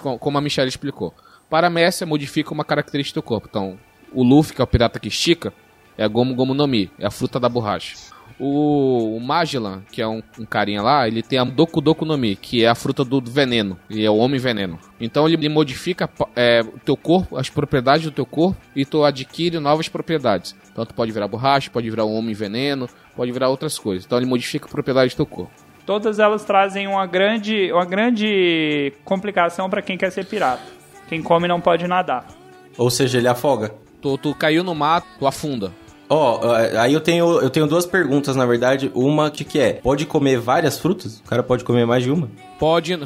[0.00, 1.12] Co- como a Michelle explicou.
[1.50, 3.46] Paramestre modifica uma característica do corpo.
[3.48, 3.78] Então,
[4.12, 5.52] o Luffy, que é o pirata que estica,
[5.96, 6.90] é a Gomu Gomu no Mi.
[6.98, 7.96] É a fruta da borracha.
[8.40, 12.16] O, o Magellan, que é um, um carinha lá, ele tem a Doku Doku no
[12.16, 13.76] Mi, que é a fruta do veneno.
[13.90, 14.78] Ele é o homem veneno.
[15.00, 19.04] Então ele, ele modifica é, o teu corpo, as propriedades do teu corpo, e tu
[19.04, 20.54] adquire novas propriedades.
[20.70, 24.04] Então tu pode virar borracha, pode virar um homem veneno, pode virar outras coisas.
[24.04, 25.52] Então ele modifica a propriedade do teu corpo.
[25.84, 30.62] Todas elas trazem uma grande, uma grande complicação pra quem quer ser pirata.
[31.08, 32.26] Quem come não pode nadar.
[32.76, 33.74] Ou seja, ele afoga.
[34.00, 35.72] Tu, tu caiu no mar, tu afunda.
[36.08, 36.40] Ó,
[36.80, 38.90] aí eu tenho, eu tenho duas perguntas, na verdade.
[38.94, 41.18] Uma que, que é, pode comer várias frutas?
[41.18, 42.30] O cara pode comer mais de uma?
[42.58, 42.98] Pode,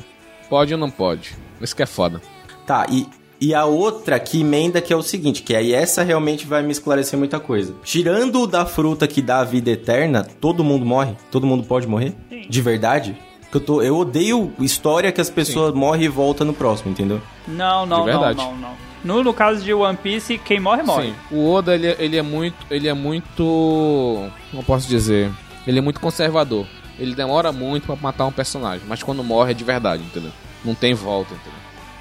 [0.48, 1.34] pode ou não pode.
[1.60, 2.20] Isso que é foda.
[2.66, 3.06] Tá, e,
[3.40, 6.70] e a outra que emenda que é o seguinte, que aí essa realmente vai me
[6.70, 7.74] esclarecer muita coisa.
[7.82, 11.16] Tirando o da fruta que dá a vida eterna, todo mundo morre?
[11.30, 12.14] Todo mundo pode morrer?
[12.28, 12.46] Sim.
[12.48, 13.16] De verdade?
[13.50, 17.20] Que eu, tô, eu odeio história que as pessoas morrem e voltam no próximo, entendeu?
[17.46, 18.38] Não, não, De não, verdade.
[18.38, 18.91] não, não.
[19.04, 21.08] No, no caso de One Piece, quem morre, morre.
[21.08, 21.14] Sim.
[21.30, 22.56] O Oda, ele, ele é muito.
[22.70, 24.30] Ele é muito.
[24.50, 25.30] Como posso dizer?
[25.66, 26.66] Ele é muito conservador.
[26.98, 30.30] Ele demora muito pra matar um personagem, mas quando morre é de verdade, entendeu?
[30.64, 31.58] Não tem volta, entendeu?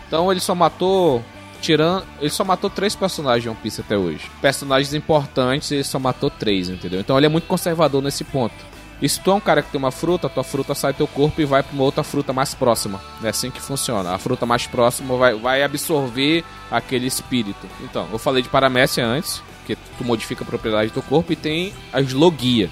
[0.07, 1.23] Então ele só matou.
[1.61, 2.05] Tirando.
[2.19, 4.29] Ele só matou três personagens de One Piece até hoje.
[4.41, 6.99] Personagens importantes, ele só matou três, entendeu?
[6.99, 8.55] Então ele é muito conservador nesse ponto.
[9.01, 11.07] E se tu é um cara que tem uma fruta, tua fruta sai do teu
[11.07, 13.01] corpo e vai pra uma outra fruta mais próxima.
[13.23, 14.13] É assim que funciona.
[14.13, 17.67] A fruta mais próxima vai, vai absorver aquele espírito.
[17.81, 21.35] Então, eu falei de paramécia antes, que tu modifica a propriedade do teu corpo, e
[21.35, 22.69] tem as logia.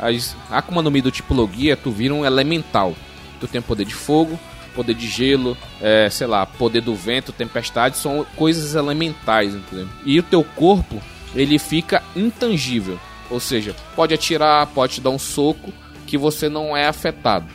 [0.00, 2.94] As Akuma no Mi do tipo logia, tu vira um elemental.
[3.38, 4.38] Tu tem poder de fogo,
[4.74, 9.88] poder de gelo, é, sei lá, poder do vento, tempestade, são coisas elementais, entendeu?
[10.04, 11.02] E o teu corpo,
[11.34, 12.98] ele fica intangível.
[13.30, 15.72] Ou seja, pode atirar, pode te dar um soco,
[16.06, 17.46] que você não é afetado.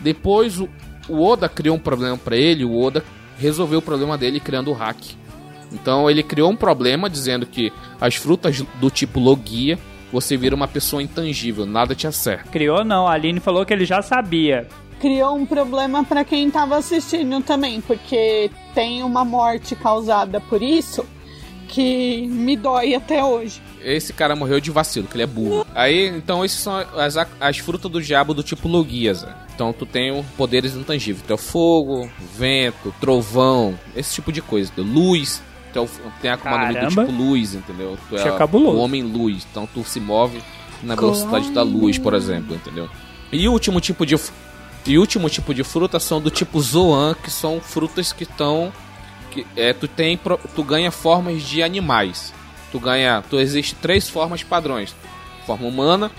[0.00, 0.68] Depois o,
[1.08, 3.04] o Oda criou um problema pra ele, o Oda
[3.38, 4.98] resolveu o problema dele criando o hack.
[5.72, 9.78] Então ele criou um problema dizendo que as frutas do tipo Logia,
[10.12, 12.50] você vira uma pessoa intangível, nada te acerta.
[12.50, 14.66] Criou não, a Aline falou que ele já sabia.
[15.00, 21.06] Criou um problema pra quem tava assistindo também, porque tem uma morte causada por isso
[21.68, 23.62] que me dói até hoje.
[23.82, 25.66] Esse cara morreu de vacilo, que ele é burro.
[25.74, 29.28] Aí, então, esses são as, as frutas do diabo do tipo Logia, Zé.
[29.54, 31.24] Então, tu tem poderes intangíveis.
[31.26, 34.70] Tu é fogo, vento, trovão, esse tipo de coisa.
[34.76, 35.88] Luz, tu é o-
[36.20, 37.98] tem a Mi do tipo luz, entendeu?
[38.08, 38.76] Tu é é cabuloso.
[38.78, 39.46] o homem luz.
[39.50, 40.40] Então, tu se move
[40.82, 42.88] na velocidade da luz, por exemplo, entendeu?
[43.32, 44.16] E o último tipo de...
[44.86, 48.72] E o último tipo de fruta são do tipo Zoan, que são frutas que estão...
[49.30, 50.18] Que, é, tu, tem,
[50.56, 52.32] tu ganha formas de animais.
[52.70, 53.22] Tu ganha.
[53.28, 54.94] Tu existe três formas padrões:
[55.46, 56.10] forma humana,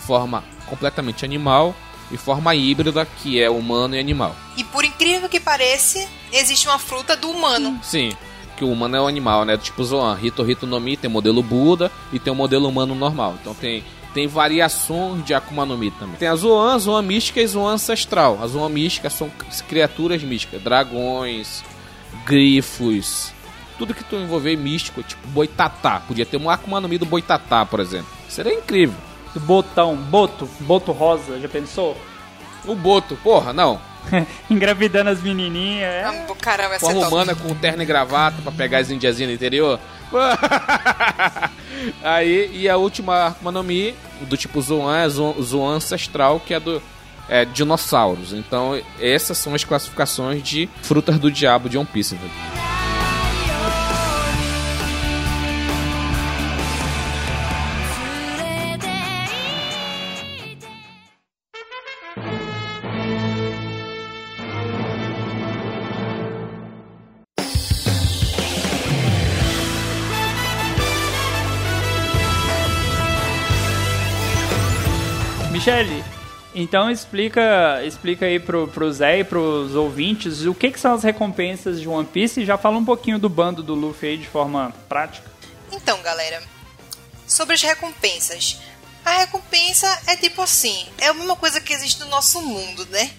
[0.00, 1.74] forma completamente animal
[2.10, 4.34] e forma híbrida, que é humano e animal.
[4.56, 7.78] E por incrível que pareça, existe uma fruta do humano.
[7.82, 8.12] Sim.
[8.56, 9.56] Que o humano é o animal, né?
[9.56, 13.36] Tipo Zoan, Rito Rito no Mi tem modelo Buda e tem o modelo humano normal.
[13.40, 13.82] Então tem
[14.12, 16.16] tem variações de Akuma no Mi também.
[16.16, 18.38] Tem a Zoan, Zoan mística e Zoan ancestral.
[18.42, 19.30] A Zoan mística são
[19.68, 21.64] criaturas místicas, dragões,
[22.26, 23.31] grifos,
[23.82, 26.00] tudo que tu envolver místico, tipo boitatá.
[26.06, 28.06] Podia ter um Akuma no Mi do boitatá, por exemplo.
[28.28, 28.94] Seria incrível.
[29.34, 31.96] Do botão, boto, boto rosa, já pensou?
[32.64, 33.80] O boto, porra, não.
[34.48, 35.82] Engravidando as menininhas.
[35.92, 36.04] É.
[36.04, 39.80] Ah, Caramba, essa Forma humana com terno e gravata pra pegar as indiazinhas no interior.
[42.04, 46.54] Aí, e a última Akuma no Mi, do tipo Zoan, é Zo- Zoan ancestral, que
[46.54, 46.80] é do
[47.28, 48.32] é, dinossauros.
[48.32, 52.14] Então, essas são as classificações de frutas do diabo de One Piece.
[52.14, 52.61] entendeu?
[76.62, 81.02] Então explica, explica aí pro, pro Zé e pros ouvintes o que, que são as
[81.02, 84.28] recompensas de One Piece e já fala um pouquinho do bando do Luffy aí de
[84.28, 85.30] forma prática.
[85.72, 86.42] Então, galera,
[87.26, 88.58] sobre as recompensas.
[89.04, 93.10] A recompensa é tipo assim, é a mesma coisa que existe no nosso mundo, né?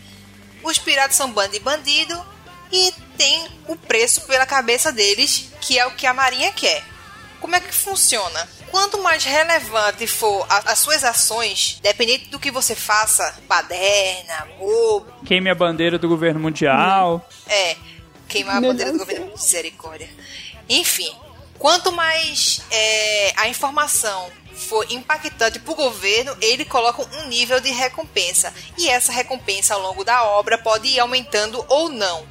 [0.63, 2.25] Os piratas são bando de bandido
[2.71, 6.83] e tem o preço pela cabeça deles, que é o que a marinha quer.
[7.41, 8.47] Como é que funciona?
[8.74, 15.13] Quanto mais relevante for a- as suas ações, dependente do que você faça, baderna, roubo,
[15.24, 17.24] Queime a bandeira do governo mundial.
[17.45, 17.76] é,
[18.28, 19.32] queimar a Meu bandeira do Deus governo.
[19.34, 20.09] Misericórdia.
[20.67, 21.15] Enfim,
[21.59, 27.69] quanto mais é, a informação for impactante para o governo, ele coloca um nível de
[27.69, 28.51] recompensa.
[28.76, 32.26] E essa recompensa ao longo da obra pode ir aumentando ou não.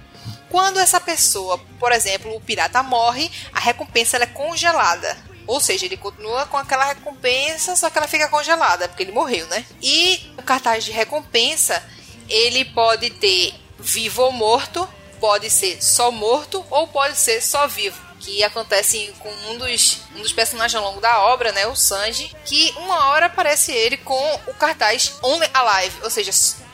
[0.51, 5.17] Quando essa pessoa, por exemplo, o pirata morre, a recompensa ela é congelada.
[5.47, 9.47] Ou seja, ele continua com aquela recompensa, só que ela fica congelada, porque ele morreu,
[9.49, 9.65] né?
[9.83, 11.83] E o cartaz de recompensa,
[12.29, 14.89] ele pode ter vivo ou morto,
[15.21, 18.01] pode ser só morto ou pode ser só vivo.
[18.21, 21.67] Que acontece com um dos, um dos personagens ao longo da obra, né?
[21.67, 26.31] O Sanji, que uma hora aparece ele com o cartaz Only Alive, ou seja,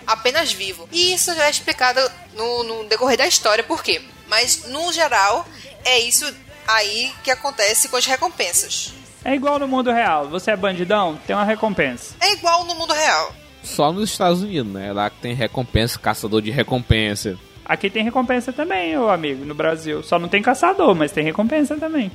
[0.06, 0.86] apenas vivo.
[0.92, 2.00] E isso já é explicado
[2.34, 4.02] no, no decorrer da história por quê.
[4.26, 5.46] Mas no geral,
[5.84, 6.30] é isso
[6.68, 8.92] aí que acontece com as recompensas.
[9.24, 10.28] É igual no mundo real.
[10.28, 11.18] Você é bandidão?
[11.26, 12.14] Tem uma recompensa.
[12.20, 13.34] É igual no mundo real.
[13.62, 14.92] Só nos Estados Unidos, né?
[14.92, 17.36] Lá que tem recompensa, caçador de recompensa.
[17.64, 20.02] Aqui tem recompensa também, ô amigo, no Brasil.
[20.02, 22.10] Só não tem caçador, mas tem recompensa também.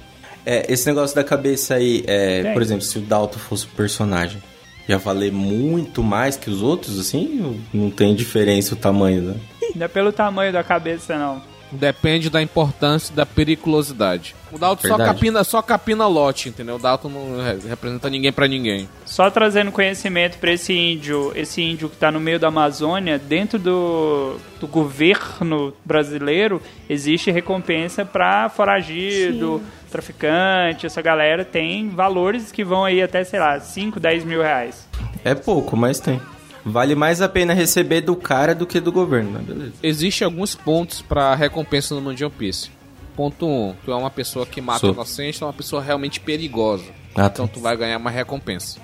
[0.45, 4.41] É, esse negócio da cabeça aí, é, por exemplo, se o Dalton fosse o personagem,
[4.87, 7.61] ia valer muito mais que os outros, assim?
[7.73, 9.35] Não tem diferença o tamanho, né?
[9.75, 11.41] Não é pelo tamanho da cabeça, não.
[11.73, 14.35] Depende da importância e da periculosidade.
[14.51, 16.75] O Dalton só capina, só capina lote, entendeu?
[16.75, 18.87] O Dalton não re- representa ninguém pra ninguém.
[19.05, 23.57] Só trazendo conhecimento pra esse índio, esse índio que tá no meio da Amazônia, dentro
[23.57, 29.61] do, do governo brasileiro, existe recompensa pra foragido,
[29.91, 34.87] traficante, essa galera tem valores que vão aí até, sei lá, 5, 10 mil reais.
[35.23, 36.19] É pouco, mas tem.
[36.65, 39.43] Vale mais a pena receber do cara do que do governo, né?
[39.45, 39.73] Beleza.
[39.83, 42.69] Existem alguns pontos pra recompensa no mundo de One Piece.
[43.15, 44.91] Ponto 1, um, tu é uma pessoa que mata Sou.
[44.91, 46.85] inocente, tu é uma pessoa realmente perigosa.
[47.15, 47.53] Ah, então tá.
[47.53, 48.79] tu vai ganhar uma recompensa.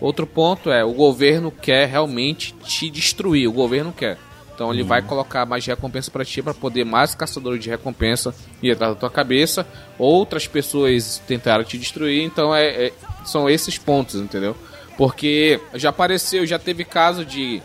[0.00, 4.18] Outro ponto é, o governo quer realmente te destruir, o governo quer.
[4.54, 8.72] Então ele vai colocar mais recompensa pra ti pra poder mais caçadores de recompensa ir
[8.72, 9.66] atrás da tua cabeça.
[9.98, 12.92] Outras pessoas tentaram te destruir, então é, é-
[13.24, 14.56] são esses pontos, entendeu?
[14.96, 17.62] Porque já apareceu, já teve caso de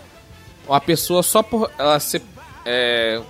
[0.68, 2.22] uma pessoa só por ela ser
[2.66, 3.22] é,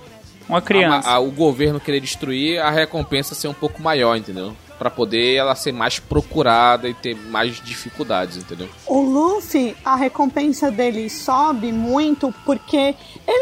[0.48, 1.08] Uma criança.
[1.08, 4.54] a- a- o governo querer destruir, a recompensa ser um pouco maior, entendeu?
[4.78, 8.68] Pra poder ela ser mais procurada e ter mais dificuldades, entendeu?
[8.86, 12.94] O Luffy, a recompensa dele sobe muito porque ele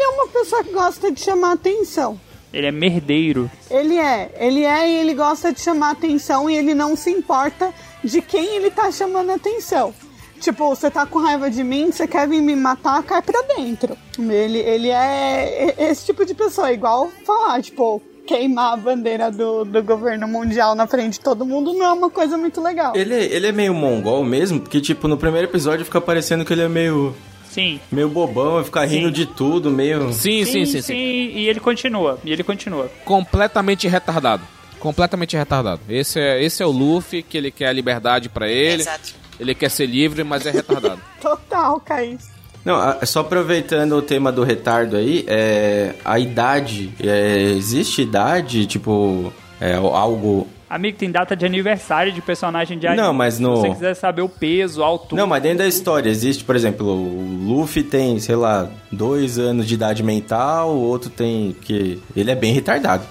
[0.03, 2.19] é uma pessoa que gosta de chamar atenção.
[2.53, 3.49] Ele é merdeiro.
[3.69, 7.73] Ele é, ele é e ele gosta de chamar atenção e ele não se importa
[8.03, 9.93] de quem ele tá chamando atenção.
[10.41, 13.95] Tipo, você tá com raiva de mim, você quer vir me matar, cai pra dentro.
[14.17, 19.83] Ele, ele é esse tipo de pessoa, igual falar, tipo, queimar a bandeira do, do
[19.83, 22.95] governo mundial na frente de todo mundo não é uma coisa muito legal.
[22.95, 26.63] Ele, ele é meio mongol mesmo, porque, tipo, no primeiro episódio fica parecendo que ele
[26.63, 27.15] é meio,
[27.47, 27.79] Sim.
[27.91, 29.13] meio bobão, vai ficar rindo Sim.
[29.13, 30.11] de tudo, meio...
[30.11, 30.95] Sim, sim, sim, sim.
[30.95, 32.17] E ele continua.
[32.25, 32.89] E ele continua.
[33.05, 34.41] Completamente retardado.
[34.79, 35.81] Completamente retardado.
[35.87, 38.81] Esse é, esse é o Luffy, que ele quer a liberdade pra ele.
[38.81, 39.20] Exato.
[39.41, 41.01] Ele quer ser livre, mas é retardado.
[41.19, 42.29] Total, Caís.
[42.63, 42.77] Não,
[43.07, 49.73] só aproveitando o tema do retardo aí, é, a idade, é, existe idade, tipo, é,
[49.73, 50.47] algo...
[50.69, 53.01] Amigo, tem data de aniversário de personagem de anime.
[53.01, 55.19] Não, mas no- Se você quiser saber o peso, a altura.
[55.21, 59.65] Não, mas dentro da história, existe, por exemplo, o Luffy tem, sei lá, dois anos
[59.67, 61.99] de idade mental, o outro tem que...
[62.15, 63.03] Ele é bem retardado.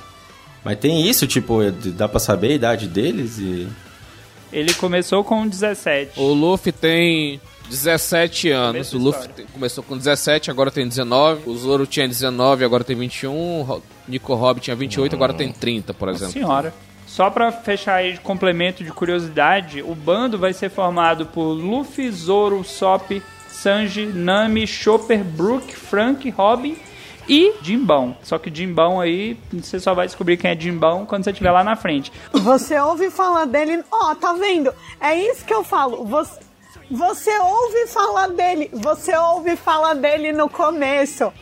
[0.65, 1.59] Mas tem isso, tipo,
[1.97, 3.67] dá pra saber a idade deles e...
[4.53, 6.19] Ele começou com 17.
[6.19, 8.93] O Luffy tem 17 anos.
[8.93, 11.49] O Luffy te- começou com 17, agora tem 19.
[11.49, 13.33] O Zoro tinha 19, agora tem 21.
[13.63, 16.33] O Nico Robin tinha 28, agora tem 30, por exemplo.
[16.33, 16.75] Senhora.
[17.07, 22.11] Só pra fechar aí de complemento de curiosidade, o bando vai ser formado por Luffy,
[22.11, 26.77] Zoro, Sop, Sanji, Nami, Chopper, Brook, Frank, Robin
[27.31, 28.17] e Jimbão.
[28.25, 31.63] Só que Jimbão aí, você só vai descobrir quem é Jimbão quando você estiver lá
[31.63, 32.11] na frente.
[32.33, 33.85] Você ouve falar dele.
[33.89, 34.75] Ó, tá vendo?
[35.01, 36.05] É isso que eu falo.
[36.07, 36.41] Você,
[36.91, 38.69] você ouve falar dele.
[38.73, 41.33] Você ouve falar dele no começo.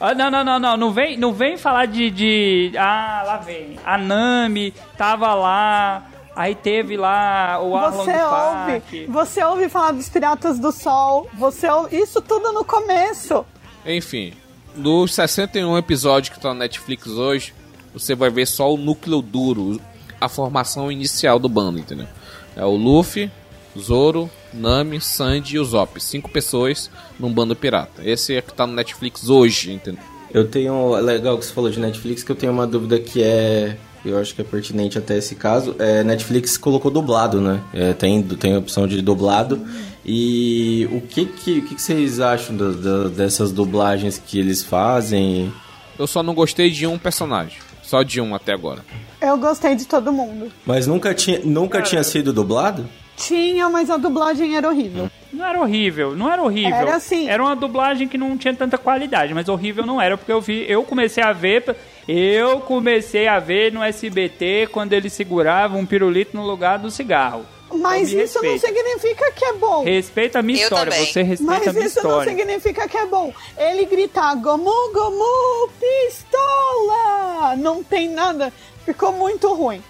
[0.00, 2.72] Ah, não, não, não, não, não vem, não vem falar de, de...
[2.78, 3.78] Ah, lá vem.
[3.84, 8.84] A Nami tava lá, aí teve lá o Arlong Você Park.
[8.92, 9.06] ouve.
[9.06, 11.28] Você ouve falar dos Piratas do Sol.
[11.34, 13.44] Você ouve, Isso tudo no começo.
[13.86, 14.32] Enfim,
[14.76, 17.54] dos 61 episódios que estão na Netflix hoje,
[17.92, 19.80] você vai ver só o núcleo duro,
[20.20, 22.08] a formação inicial do bando, entendeu?
[22.56, 23.30] É o Luffy,
[23.78, 26.00] Zoro, Nami, Sanji e o Zop.
[26.00, 28.02] Cinco pessoas num bando pirata.
[28.04, 30.02] Esse é que tá no Netflix hoje, entendeu?
[30.32, 30.96] Eu tenho.
[30.96, 33.76] Legal que você falou de Netflix, que eu tenho uma dúvida que é.
[34.04, 35.74] Eu acho que é pertinente até esse caso.
[35.78, 37.60] É, Netflix colocou dublado, né?
[37.72, 39.64] É, tem, tem a opção de dublado.
[40.04, 44.62] E o que, que, o que, que vocês acham da- da- dessas dublagens que eles
[44.62, 45.52] fazem?
[45.98, 47.56] Eu só não gostei de um personagem.
[47.82, 48.84] Só de um até agora.
[49.20, 50.50] Eu gostei de todo mundo.
[50.66, 52.86] Mas nunca tinha, nunca tinha sido dublado?
[53.16, 55.10] Tinha, mas a dublagem era horrível.
[55.34, 56.74] Não era horrível, não era horrível.
[56.74, 57.28] Era assim.
[57.28, 60.64] Era uma dublagem que não tinha tanta qualidade, mas horrível não era, porque eu vi,
[60.70, 61.76] eu comecei a ver,
[62.06, 67.44] eu comecei a ver no SBT quando ele segurava um pirulito no lugar do cigarro.
[67.76, 68.82] Mas Então, isso não respeita.
[68.84, 69.82] significa que é bom.
[69.82, 71.06] Respeita a minha Eu história, também.
[71.12, 72.30] você respeita Mas a minha isso não história.
[72.36, 73.32] significa que é bom.
[73.58, 77.56] Ele gritar Gomu Gomu Pistola!
[77.56, 78.52] Não tem nada.
[78.84, 79.82] Ficou muito ruim.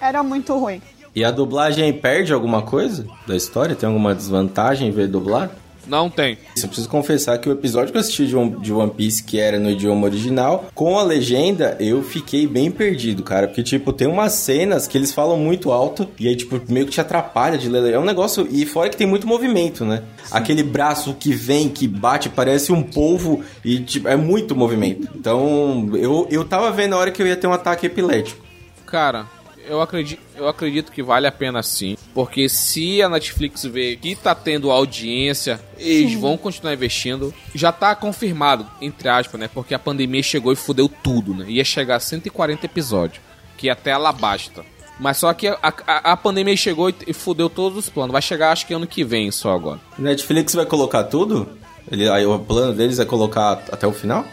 [0.00, 0.80] Era muito ruim.
[1.14, 3.76] E a dublagem perde alguma coisa da história?
[3.76, 5.52] Tem alguma desvantagem em ver dublado?
[5.86, 6.38] Não tem.
[6.56, 9.70] Eu preciso confessar que o episódio que eu assisti de One, Piece, que era no
[9.70, 13.48] idioma original, com a legenda, eu fiquei bem perdido, cara.
[13.48, 16.92] Porque, tipo, tem umas cenas que eles falam muito alto e aí, tipo, meio que
[16.92, 17.92] te atrapalha de ler.
[17.92, 18.46] É um negócio.
[18.50, 20.02] E fora que tem muito movimento, né?
[20.30, 25.08] Aquele braço que vem, que bate, parece um polvo e, tipo, é muito movimento.
[25.14, 28.40] Então, eu, eu tava vendo a hora que eu ia ter um ataque epilético.
[28.86, 29.26] Cara,
[29.66, 31.96] eu acredito, eu acredito que vale a pena sim.
[32.14, 37.32] Porque se a Netflix vê que tá tendo audiência, eles vão continuar investindo.
[37.54, 39.48] Já tá confirmado, entre aspas, né?
[39.52, 41.46] Porque a pandemia chegou e fudeu tudo, né?
[41.48, 43.20] Ia chegar a 140 episódios.
[43.56, 44.64] Que até ela basta.
[44.98, 48.12] Mas só que a, a, a pandemia chegou e, e fudeu todos os planos.
[48.12, 49.80] Vai chegar acho que ano que vem só agora.
[49.98, 51.48] Netflix vai colocar tudo?
[51.90, 54.24] Ele, aí o plano deles é colocar até o final?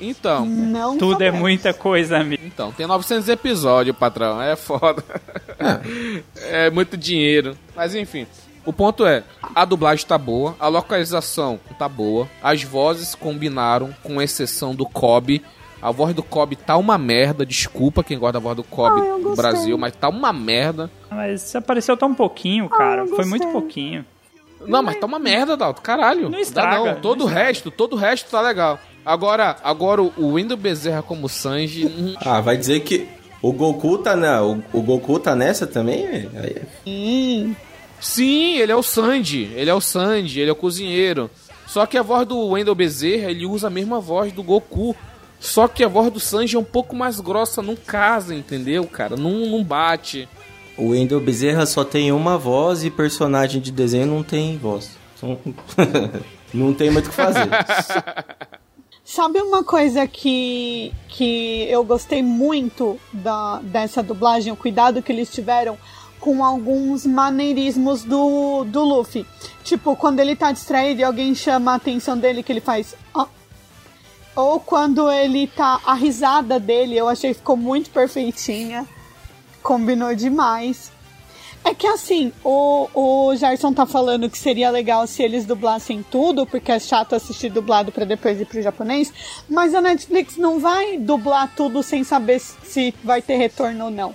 [0.00, 1.40] Então, Não Tudo é sabemos.
[1.40, 2.42] muita coisa, amigo.
[2.46, 4.40] então, tem 900 episódios, patrão.
[4.40, 5.04] É foda.
[6.36, 7.56] é muito dinheiro.
[7.74, 8.26] Mas enfim.
[8.64, 9.24] O ponto é,
[9.54, 15.42] a dublagem tá boa, a localização tá boa, as vozes combinaram, com exceção do Kobe.
[15.80, 19.16] A voz do Kobe tá uma merda, desculpa quem gosta da voz do Kobe Ah,
[19.16, 19.34] no.
[19.34, 20.90] Brasil, mas tá uma merda.
[21.10, 23.02] Mas apareceu tão pouquinho, cara.
[23.02, 24.04] eu Foi muito pouquinho.
[24.66, 26.24] Não, mas tá uma merda, Dalton, caralho.
[26.24, 28.78] Não Dá estraga, não, todo não o resto, todo o resto tá legal.
[29.04, 33.08] Agora, agora o Wendel Bezerra como Sanji, hum, Ah, vai dizer que
[33.42, 36.06] o Goku tá na, o, o Goku tá nessa também?
[36.06, 37.56] Aí é- Sim.
[38.00, 39.50] Sim, ele é o Sandy.
[39.54, 41.30] Ele é o Sandy, ele é o cozinheiro.
[41.66, 44.96] Só que a voz do Wendell Bezerra, ele usa a mesma voz do Goku.
[45.38, 49.16] Só que a voz do Sanji é um pouco mais grossa, não casa, entendeu, cara?
[49.16, 50.28] Não, não bate.
[50.76, 54.90] O Wendel Bezerra só tem uma voz e personagem de desenho não tem voz.
[56.52, 57.48] Não tem muito o que fazer.
[59.12, 65.28] Sabe uma coisa que, que eu gostei muito da, dessa dublagem, o cuidado que eles
[65.28, 65.76] tiveram
[66.20, 69.26] com alguns maneirismos do, do Luffy.
[69.64, 72.94] Tipo, quando ele tá distraído e alguém chama a atenção dele, que ele faz.
[73.12, 73.26] "Ah".
[74.36, 75.80] Ou quando ele tá.
[75.84, 78.86] A risada dele, eu achei que ficou muito perfeitinha.
[79.60, 80.92] Combinou demais.
[81.64, 86.46] É que assim, o, o Gerson tá falando que seria legal se eles dublassem tudo,
[86.46, 89.12] porque é chato assistir dublado pra depois ir pro japonês,
[89.48, 94.14] mas a Netflix não vai dublar tudo sem saber se vai ter retorno ou não.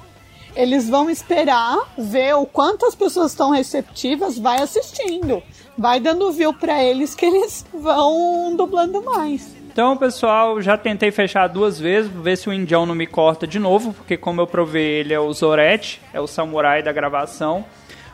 [0.55, 5.43] Eles vão esperar ver o quanto as pessoas estão receptivas, vai assistindo.
[5.77, 9.54] Vai dando view pra eles que eles vão dublando mais.
[9.75, 13.59] Então, pessoal, já tentei fechar duas vezes, ver se o Indião não me corta de
[13.59, 17.65] novo, porque como eu provei, ele é o Zoret, é o samurai da gravação.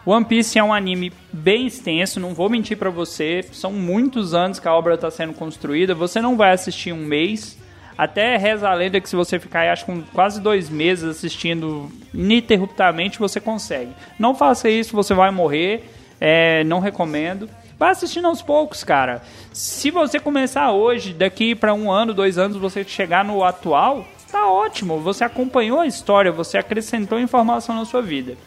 [0.03, 4.59] One Piece é um anime bem extenso, não vou mentir pra você, são muitos anos
[4.59, 7.59] que a obra está sendo construída, você não vai assistir um mês,
[7.95, 13.19] até reza a lenda que se você ficar, acho com quase dois meses assistindo ininterruptamente,
[13.19, 13.91] você consegue.
[14.17, 15.87] Não faça isso, você vai morrer,
[16.19, 17.47] é, não recomendo.
[17.81, 19.23] Vai assistindo aos poucos, cara.
[19.51, 24.45] Se você começar hoje, daqui para um ano, dois anos, você chegar no atual, tá
[24.45, 24.99] ótimo.
[24.99, 28.37] Você acompanhou a história, você acrescentou informação na sua vida.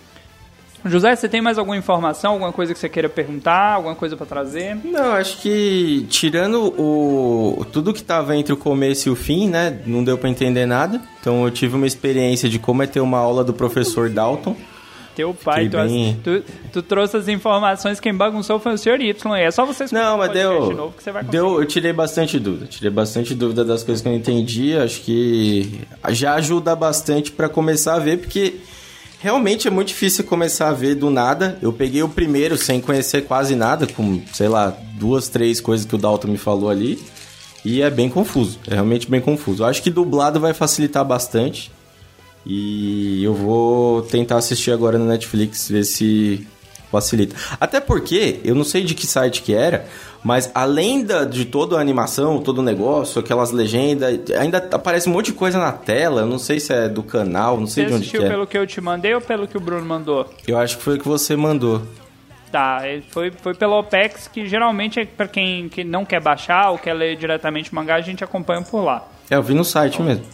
[0.85, 4.25] José, você tem mais alguma informação, alguma coisa que você queira perguntar, alguma coisa para
[4.25, 4.77] trazer?
[4.85, 9.81] Não, acho que tirando o tudo que tava entre o começo e o fim, né,
[9.85, 11.03] não deu para entender nada.
[11.21, 14.55] Então eu tive uma experiência de como é ter uma aula do professor Dalton.
[15.15, 16.21] Teu pai, tu, bem...
[16.23, 16.43] tu,
[16.73, 19.35] tu, trouxe as informações, quem bagunçou foi o senhor Y.
[19.37, 21.61] É só você Não, mas deu, de novo que você vai deu.
[21.61, 22.67] Eu tirei bastante dúvida.
[22.67, 24.77] Tirei bastante dúvida das coisas que eu não entendi.
[24.77, 28.57] Acho que já ajuda bastante para começar a ver, porque
[29.21, 31.59] realmente é muito difícil começar a ver do nada.
[31.63, 35.95] Eu peguei o primeiro sem conhecer quase nada, com, sei lá, duas, três coisas que
[35.95, 36.99] o Dalton me falou ali.
[37.65, 38.59] E é bem confuso.
[38.69, 39.63] É realmente bem confuso.
[39.63, 41.73] Eu acho que dublado vai facilitar bastante.
[42.47, 46.47] E eu vou tentar assistir agora no Netflix, ver se
[46.91, 47.35] facilita.
[47.61, 49.87] Até porque, eu não sei de que site que era,
[50.23, 55.13] mas além da, de toda a animação, todo o negócio, aquelas legendas, ainda aparece um
[55.13, 56.23] monte de coisa na tela.
[56.23, 58.29] Eu não sei se é do canal, não sei você de onde que é.
[58.29, 60.27] pelo que eu te mandei ou pelo que o Bruno mandou?
[60.47, 61.83] Eu acho que foi o que você mandou.
[62.51, 66.79] Tá, foi, foi pelo OPEX, que geralmente é pra quem que não quer baixar ou
[66.79, 69.09] quer ler diretamente o mangá, a gente acompanha por lá.
[69.29, 70.25] É, eu vi no site mesmo.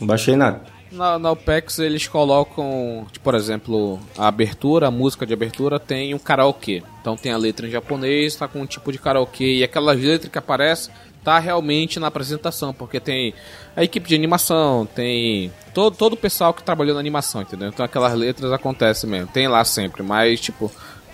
[0.00, 0.60] Não baixei nada.
[0.90, 6.14] Na, na OPEX eles colocam, tipo, por exemplo, a abertura, a música de abertura tem
[6.14, 6.82] um karaokê.
[7.00, 9.58] Então tem a letra em japonês, tá com um tipo de karaokê.
[9.58, 10.90] E aquela letra que aparece
[11.22, 13.34] tá realmente na apresentação, porque tem
[13.76, 17.68] a equipe de animação, tem todo, todo o pessoal que trabalhou na animação, entendeu?
[17.68, 20.72] Então aquelas letras acontecem mesmo, tem lá sempre, mas tipo,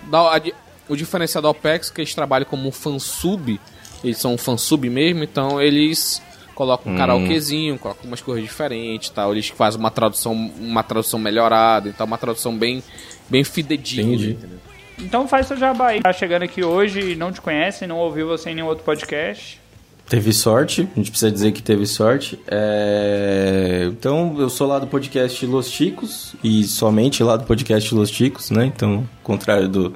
[0.09, 0.41] da,
[0.87, 3.59] o diferencial da OPEX é que eles trabalham como um fansub,
[4.03, 6.21] eles são um fansub mesmo, então eles
[6.57, 6.97] colocam um Hum.
[6.97, 9.31] karaokezinho, colocam umas coisas diferentes tal.
[9.31, 12.81] Eles fazem uma tradução, uma tradução melhorada, então uma tradução bem,
[13.29, 14.03] bem fidedigna.
[14.13, 14.31] Entendi.
[14.31, 14.57] entendeu?
[14.99, 16.01] Então faz seu jabá aí.
[16.01, 19.61] Tá chegando aqui hoje e não te conhece, não ouviu você em nenhum outro podcast.
[20.09, 22.39] Teve sorte, a gente precisa dizer que teve sorte.
[22.47, 28.09] É, Então, eu sou lá do podcast Los Chicos, e somente lá do podcast Los
[28.09, 28.65] Chicos, né?
[28.65, 29.93] Então, ao contrário do,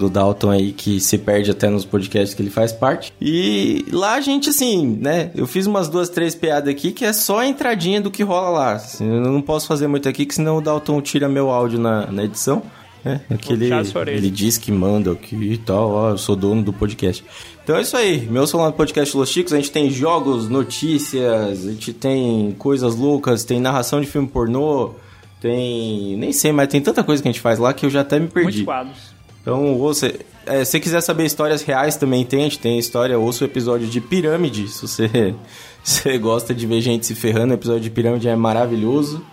[0.00, 3.12] do Dalton aí, que se perde até nos podcasts que ele faz parte.
[3.20, 5.30] E lá a gente, assim, né?
[5.34, 8.50] Eu fiz umas duas, três piadas aqui, que é só a entradinha do que rola
[8.50, 8.72] lá.
[8.72, 12.10] Assim, eu não posso fazer muito aqui, que senão o Dalton tira meu áudio na,
[12.10, 12.62] na edição.
[13.04, 13.20] Né?
[13.30, 13.70] Aquele,
[14.08, 17.24] ele diz que manda aqui e tal, ó, eu sou dono do podcast.
[17.62, 21.66] Então é isso aí, meu lá no podcast Los Chicos, a gente tem jogos, notícias,
[21.66, 24.94] a gente tem coisas loucas, tem narração de filme pornô,
[25.40, 26.16] tem.
[26.16, 28.16] nem sei, mas tem tanta coisa que a gente faz lá que eu já até
[28.16, 28.64] me Muitos perdi.
[28.64, 29.09] quadros.
[29.42, 33.44] Então, você, é, se quiser saber histórias reais também tem, a gente tem história, ouça
[33.44, 35.08] o episódio de Pirâmide, se você,
[35.82, 39.24] se você gosta de ver gente se ferrando, o episódio de Pirâmide é maravilhoso.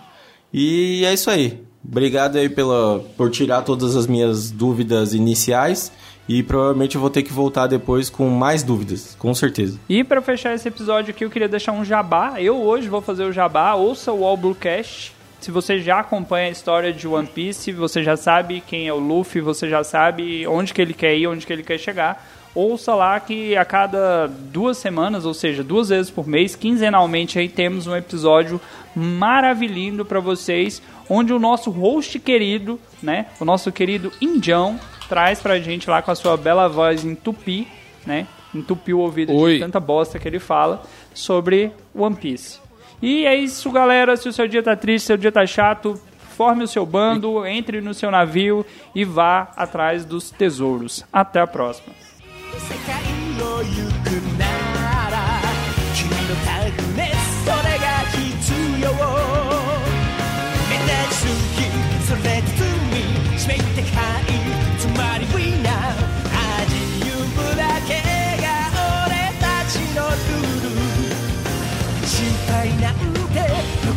[0.52, 1.62] E é isso aí.
[1.84, 5.92] Obrigado aí pela, por tirar todas as minhas dúvidas iniciais.
[6.28, 9.80] E provavelmente eu vou ter que voltar depois com mais dúvidas, com certeza.
[9.88, 12.34] E pra fechar esse episódio aqui, eu queria deixar um jabá.
[12.38, 13.74] Eu hoje vou fazer o jabá.
[13.74, 15.14] Ouça o All Bluecast.
[15.40, 18.98] Se você já acompanha a história de One Piece, você já sabe quem é o
[18.98, 22.26] Luffy, você já sabe onde que ele quer ir, onde que ele quer chegar.
[22.54, 27.48] Ouça lá que a cada duas semanas, ou seja, duas vezes por mês, quinzenalmente aí
[27.48, 28.60] temos um episódio
[28.96, 34.78] maravilhoso para vocês, onde o nosso host querido, né, o nosso querido Indião,
[35.08, 37.68] traz pra gente lá com a sua bela voz em tupi,
[38.04, 39.54] né, entupiu o ouvido Oi.
[39.54, 40.82] de tanta bosta que ele fala
[41.14, 42.58] sobre One Piece.
[43.00, 44.16] E é isso, galera.
[44.16, 46.00] Se o seu dia tá triste, seu dia tá chato,
[46.36, 51.04] forme o seu bando, entre no seu navio e vá atrás dos tesouros.
[51.12, 51.94] Até a próxima.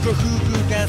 [0.02, 0.88] く吹く風。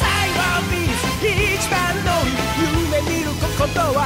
[0.00, 2.08] 台湾ビーズ一番の
[2.56, 4.00] 夢見ることは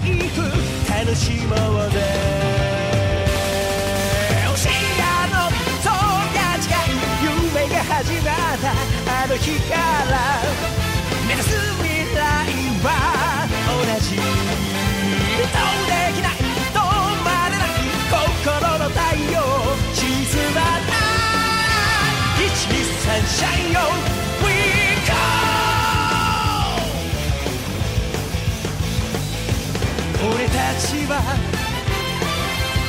[0.00, 2.00] 知なる台風楽しもうぜ
[4.46, 4.74] 教え
[5.30, 5.36] の
[5.82, 5.92] そう
[6.34, 8.64] が違い夢が始まった
[9.22, 10.12] あの日から。
[11.26, 12.18] 目指す未来
[12.82, 12.88] は
[13.66, 14.16] 同じ。
[14.16, 14.26] どう
[15.86, 16.32] できない。
[16.72, 16.78] 止
[17.24, 17.68] まれない。
[18.10, 18.18] 心
[18.78, 18.98] の太
[19.30, 19.36] 陽
[19.94, 20.02] 沈
[20.54, 21.00] まない。
[22.40, 24.19] 123シャインよ
[31.10, 31.34] は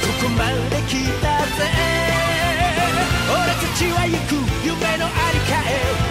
[0.01, 0.89] ここまで来
[1.22, 1.26] た
[1.57, 1.59] ぜ。
[3.32, 5.65] 俺たちは行く夢のありかへ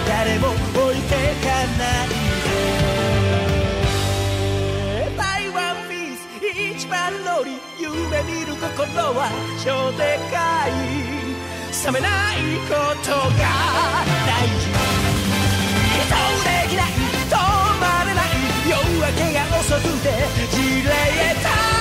[0.07, 1.47] 誰も置いてか
[1.77, 2.07] ない
[5.05, 7.89] で台湾ミス一番乗り夢
[8.23, 9.29] 見る心は
[9.63, 10.69] 超でかい。
[11.85, 12.37] 冷めない
[12.67, 13.41] ことが
[14.27, 14.67] 大事。
[16.09, 16.91] どうできない
[17.29, 17.33] 止
[17.79, 18.29] まれない。
[18.67, 20.05] 夜明けが遅くて
[20.51, 20.89] じれ
[21.41, 21.80] た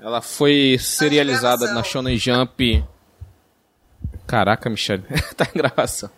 [0.00, 2.84] Ela foi serializada na Shonen Jump.
[4.26, 5.04] Caraca, Michelle.
[5.36, 6.08] tá em gravação.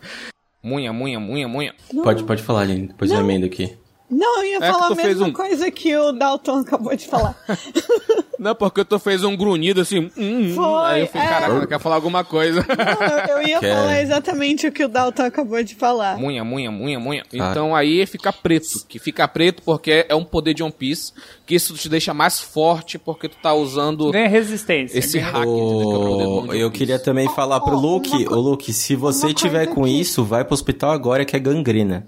[0.63, 1.75] Munha, munha, munha, munha.
[2.03, 2.89] Pode, pode falar, Aline.
[2.89, 3.77] Depois eu emendo aqui.
[4.11, 7.07] Não, eu ia É que falar a mesma um- coisa que o Dalton acabou de
[7.07, 7.37] falar.
[8.39, 9.99] Não, porque tu fez um grunhido assim.
[9.99, 10.53] hum, hum.
[10.55, 11.31] Foi, aí eu falei, é.
[11.31, 12.65] caraca, quer falar alguma coisa.
[12.65, 13.75] Não, eu, ia Quer.
[13.75, 16.17] falar exatamente o que o Dalton acabou de falar.
[16.17, 17.25] Munha, munha, munha, munha.
[17.33, 17.51] Ah.
[17.51, 18.87] Então aí fica preto.
[18.89, 21.13] Que fica preto porque é um poder de One Piece.
[21.45, 24.97] Que isso te deixa mais forte porque tu tá usando Ganha resistência.
[24.99, 25.35] esse hack.
[25.45, 25.89] entendeu?
[25.89, 28.37] Que é o poder do Ô, One eu queria também falar pro ó, Luke, ô
[28.37, 32.07] Luke, se você tiver com que- isso, vai pro hospital agora que é gangrena.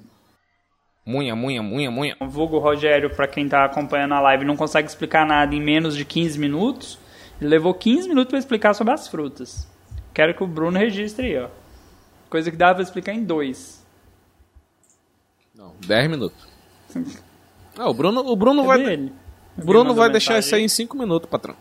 [1.11, 2.17] Munha, munha, munha, munha.
[2.21, 5.97] O vulgo Rogério, pra quem tá acompanhando a live, não consegue explicar nada em menos
[5.97, 7.01] de 15 minutos.
[7.41, 9.67] Ele levou 15 minutos pra explicar sobre as frutas.
[10.15, 11.49] Quero que o Bruno registre aí, ó.
[12.29, 13.85] Coisa que dava pra explicar em dois.
[15.53, 16.49] Não, 10 minutos.
[17.77, 18.93] Ah, o Bruno, o Bruno Cadê vai.
[18.93, 19.13] ele?
[19.59, 21.57] O Bruno vai deixar isso aí em 5 minutos, patrão.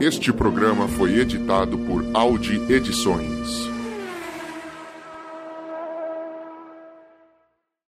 [0.00, 3.73] Este programa foi editado por Audi Edições.